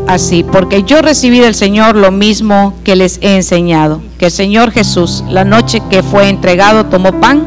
así, 0.05 0.43
porque 0.43 0.83
yo 0.83 1.01
recibí 1.01 1.39
del 1.39 1.55
Señor 1.55 1.95
lo 1.95 2.11
mismo 2.11 2.73
que 2.83 2.97
les 2.97 3.19
he 3.21 3.37
enseñado, 3.37 4.01
que 4.19 4.25
el 4.25 4.31
Señor 4.31 4.71
Jesús, 4.71 5.23
la 5.29 5.45
noche 5.45 5.81
que 5.89 6.03
fue 6.03 6.27
entregado, 6.27 6.87
tomó 6.87 7.21
pan 7.21 7.45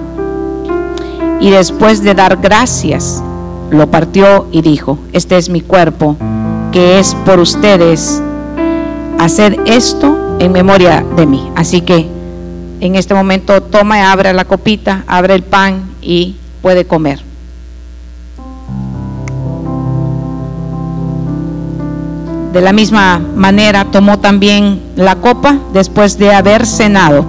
y 1.38 1.51
después 1.51 2.03
de 2.03 2.14
dar 2.14 2.38
gracias, 2.38 3.23
lo 3.71 3.90
partió 3.90 4.47
y 4.53 4.62
dijo, 4.62 4.99
este 5.12 5.37
es 5.37 5.51
mi 5.51 5.61
cuerpo, 5.61 6.17
que 6.73 6.99
es 6.99 7.14
por 7.27 7.40
ustedes, 7.40 8.23
hacer 9.19 9.61
esto 9.67 10.38
en 10.38 10.51
memoria 10.51 11.05
de 11.14 11.27
mí. 11.27 11.53
Así 11.57 11.83
que 11.83 12.13
en 12.81 12.95
este 12.97 13.15
momento 13.15 13.63
toma 13.63 13.99
y 13.99 14.03
abre 14.03 14.33
la 14.33 14.45
copita, 14.45 15.05
abre 15.07 15.35
el 15.35 15.43
pan 15.43 15.91
y 16.03 16.37
puede 16.63 16.85
comer. 16.87 17.23
De 22.53 22.61
la 22.61 22.73
misma 22.73 23.19
manera 23.19 23.85
tomó 23.87 24.21
también 24.21 24.81
la 24.95 25.17
copa 25.17 25.59
después 25.73 26.19
de 26.19 26.33
haber 26.33 26.67
cenado, 26.67 27.25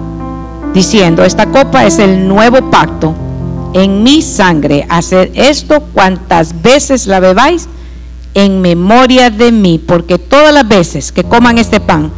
diciendo, 0.72 1.24
esta 1.24 1.46
copa 1.46 1.84
es 1.84 1.98
el 1.98 2.28
nuevo 2.28 2.70
pacto 2.70 3.12
en 3.72 4.04
mi 4.04 4.22
sangre. 4.22 4.86
Haced 4.88 5.30
esto 5.34 5.80
cuantas 5.92 6.62
veces 6.62 7.06
la 7.06 7.18
bebáis 7.18 7.68
en 8.34 8.60
memoria 8.60 9.30
de 9.30 9.50
mí, 9.50 9.78
porque 9.84 10.18
todas 10.18 10.54
las 10.54 10.68
veces 10.68 11.10
que 11.10 11.24
coman 11.24 11.58
este 11.58 11.80
pan 11.80 12.12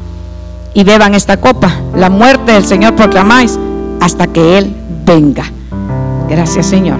y 0.74 0.84
beban 0.84 1.14
esta 1.14 1.38
copa, 1.38 1.72
la 1.94 2.10
muerte 2.10 2.52
del 2.52 2.64
Señor 2.64 2.94
proclamáis 2.94 3.58
hasta 4.00 4.26
que 4.26 4.58
Él 4.58 4.74
venga. 5.04 5.44
Gracias 6.28 6.66
Señor. 6.66 6.98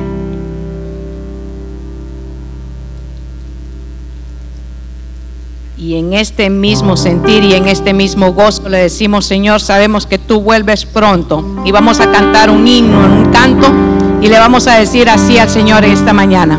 Y 5.78 5.96
en 5.96 6.12
este 6.12 6.50
mismo 6.50 6.96
sentir 6.96 7.44
y 7.44 7.54
en 7.54 7.68
este 7.68 7.94
mismo 7.94 8.32
gozo 8.32 8.68
le 8.68 8.78
decimos, 8.78 9.26
Señor, 9.26 9.60
sabemos 9.60 10.06
que 10.06 10.18
tú 10.18 10.40
vuelves 10.40 10.84
pronto. 10.84 11.44
Y 11.64 11.70
vamos 11.70 12.00
a 12.00 12.10
cantar 12.10 12.50
un 12.50 12.66
himno, 12.66 12.98
un 12.98 13.30
canto, 13.30 13.68
y 14.20 14.26
le 14.26 14.38
vamos 14.40 14.66
a 14.66 14.74
decir 14.74 15.08
así 15.08 15.38
al 15.38 15.48
Señor 15.48 15.84
esta 15.84 16.12
mañana. 16.12 16.58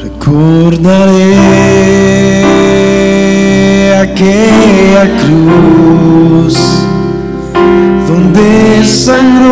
Recordaré 0.00 1.32
aquella 4.22 5.10
cruz 5.18 6.56
donde 8.06 8.84
sangró 8.84 9.50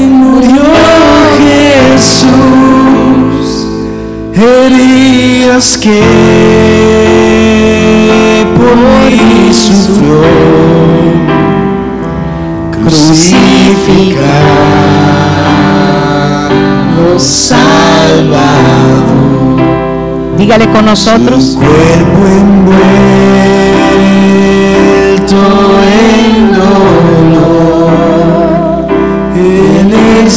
y 0.00 0.06
murió 0.06 0.64
Jesús, 1.94 3.46
heridas 4.34 5.78
que 5.78 6.02
por 8.56 8.76
mí 8.76 9.52
sufrió, 9.52 10.22
crucificado, 12.72 13.38
salvado. 17.18 19.03
Dígale 20.36 20.66
con 20.70 20.84
nosotros. 20.86 21.44
Su 21.44 21.58
cuerpo 21.58 22.26
envuelto 22.26 22.74
en 26.08 26.52
dolor, 26.52 27.94
en 29.36 29.92
el 29.92 30.30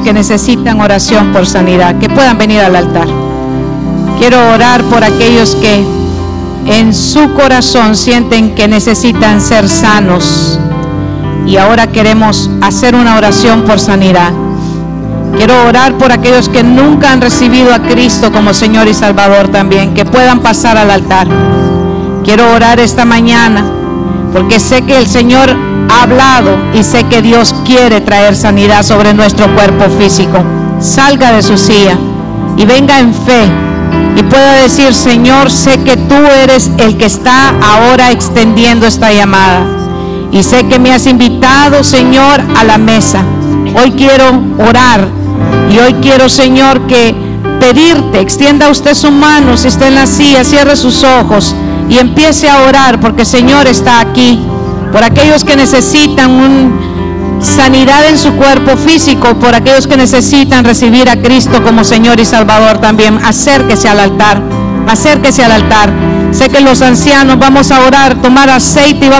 que 0.00 0.12
necesitan 0.12 0.80
oración 0.80 1.32
por 1.32 1.46
sanidad, 1.46 1.98
que 1.98 2.08
puedan 2.08 2.38
venir 2.38 2.60
al 2.60 2.76
altar. 2.76 3.06
Quiero 4.18 4.52
orar 4.52 4.82
por 4.84 5.04
aquellos 5.04 5.54
que 5.56 5.84
en 6.66 6.92
su 6.94 7.32
corazón 7.34 7.96
sienten 7.96 8.54
que 8.54 8.68
necesitan 8.68 9.40
ser 9.40 9.68
sanos. 9.68 10.58
Y 11.46 11.56
ahora 11.56 11.86
queremos 11.86 12.50
hacer 12.60 12.94
una 12.94 13.16
oración 13.16 13.62
por 13.62 13.80
sanidad. 13.80 14.32
Quiero 15.36 15.54
orar 15.66 15.94
por 15.94 16.12
aquellos 16.12 16.48
que 16.48 16.62
nunca 16.62 17.12
han 17.12 17.20
recibido 17.20 17.72
a 17.72 17.78
Cristo 17.78 18.32
como 18.32 18.52
Señor 18.52 18.88
y 18.88 18.94
Salvador 18.94 19.48
también, 19.48 19.94
que 19.94 20.04
puedan 20.04 20.40
pasar 20.40 20.76
al 20.76 20.90
altar. 20.90 21.26
Quiero 22.24 22.52
orar 22.52 22.80
esta 22.80 23.04
mañana 23.04 23.64
porque 24.32 24.60
sé 24.60 24.82
que 24.82 24.98
el 24.98 25.06
Señor 25.06 25.67
hablado 25.88 26.56
y 26.74 26.82
sé 26.84 27.04
que 27.04 27.22
Dios 27.22 27.54
quiere 27.64 28.00
traer 28.00 28.36
sanidad 28.36 28.82
sobre 28.82 29.14
nuestro 29.14 29.52
cuerpo 29.54 29.84
físico. 29.98 30.38
Salga 30.80 31.32
de 31.32 31.42
su 31.42 31.56
silla 31.56 31.96
y 32.56 32.64
venga 32.64 32.98
en 32.98 33.12
fe 33.14 33.48
y 34.16 34.22
pueda 34.22 34.62
decir, 34.62 34.94
Señor, 34.94 35.50
sé 35.50 35.78
que 35.84 35.96
tú 35.96 36.14
eres 36.42 36.70
el 36.78 36.96
que 36.96 37.06
está 37.06 37.54
ahora 37.60 38.10
extendiendo 38.10 38.86
esta 38.86 39.12
llamada. 39.12 39.64
Y 40.30 40.42
sé 40.42 40.66
que 40.66 40.78
me 40.78 40.92
has 40.92 41.06
invitado, 41.06 41.82
Señor, 41.82 42.40
a 42.56 42.64
la 42.64 42.78
mesa. 42.78 43.22
Hoy 43.80 43.92
quiero 43.92 44.24
orar 44.58 45.08
y 45.70 45.78
hoy 45.78 45.94
quiero, 46.02 46.28
Señor, 46.28 46.86
que 46.86 47.14
pedirte, 47.60 48.20
extienda 48.20 48.68
usted 48.68 48.94
su 48.94 49.10
mano 49.10 49.56
si 49.56 49.68
está 49.68 49.88
en 49.88 49.94
la 49.94 50.06
silla, 50.06 50.44
cierre 50.44 50.76
sus 50.76 51.02
ojos 51.04 51.54
y 51.88 51.98
empiece 51.98 52.48
a 52.48 52.62
orar 52.62 53.00
porque 53.00 53.24
Señor 53.24 53.66
está 53.66 54.00
aquí. 54.00 54.40
Por 54.92 55.04
aquellos 55.04 55.44
que 55.44 55.56
necesitan 55.56 56.78
sanidad 57.42 58.06
en 58.08 58.18
su 58.18 58.32
cuerpo 58.32 58.76
físico 58.76 59.34
por 59.38 59.54
aquellos 59.54 59.86
que 59.86 59.96
necesitan 59.96 60.64
recibir 60.64 61.08
a 61.08 61.20
Cristo 61.20 61.62
como 61.62 61.84
Señor 61.84 62.18
y 62.20 62.24
Salvador 62.24 62.78
también. 62.78 63.18
Acérquese 63.24 63.88
al 63.88 64.00
altar, 64.00 64.42
acérquese 64.86 65.44
al 65.44 65.52
altar. 65.52 65.92
Sé 66.32 66.48
que 66.48 66.60
los 66.60 66.82
ancianos 66.82 67.38
vamos 67.38 67.70
a 67.70 67.80
orar, 67.86 68.20
tomar 68.20 68.50
aceite 68.50 69.06
y 69.06 69.08
vamos 69.08 69.16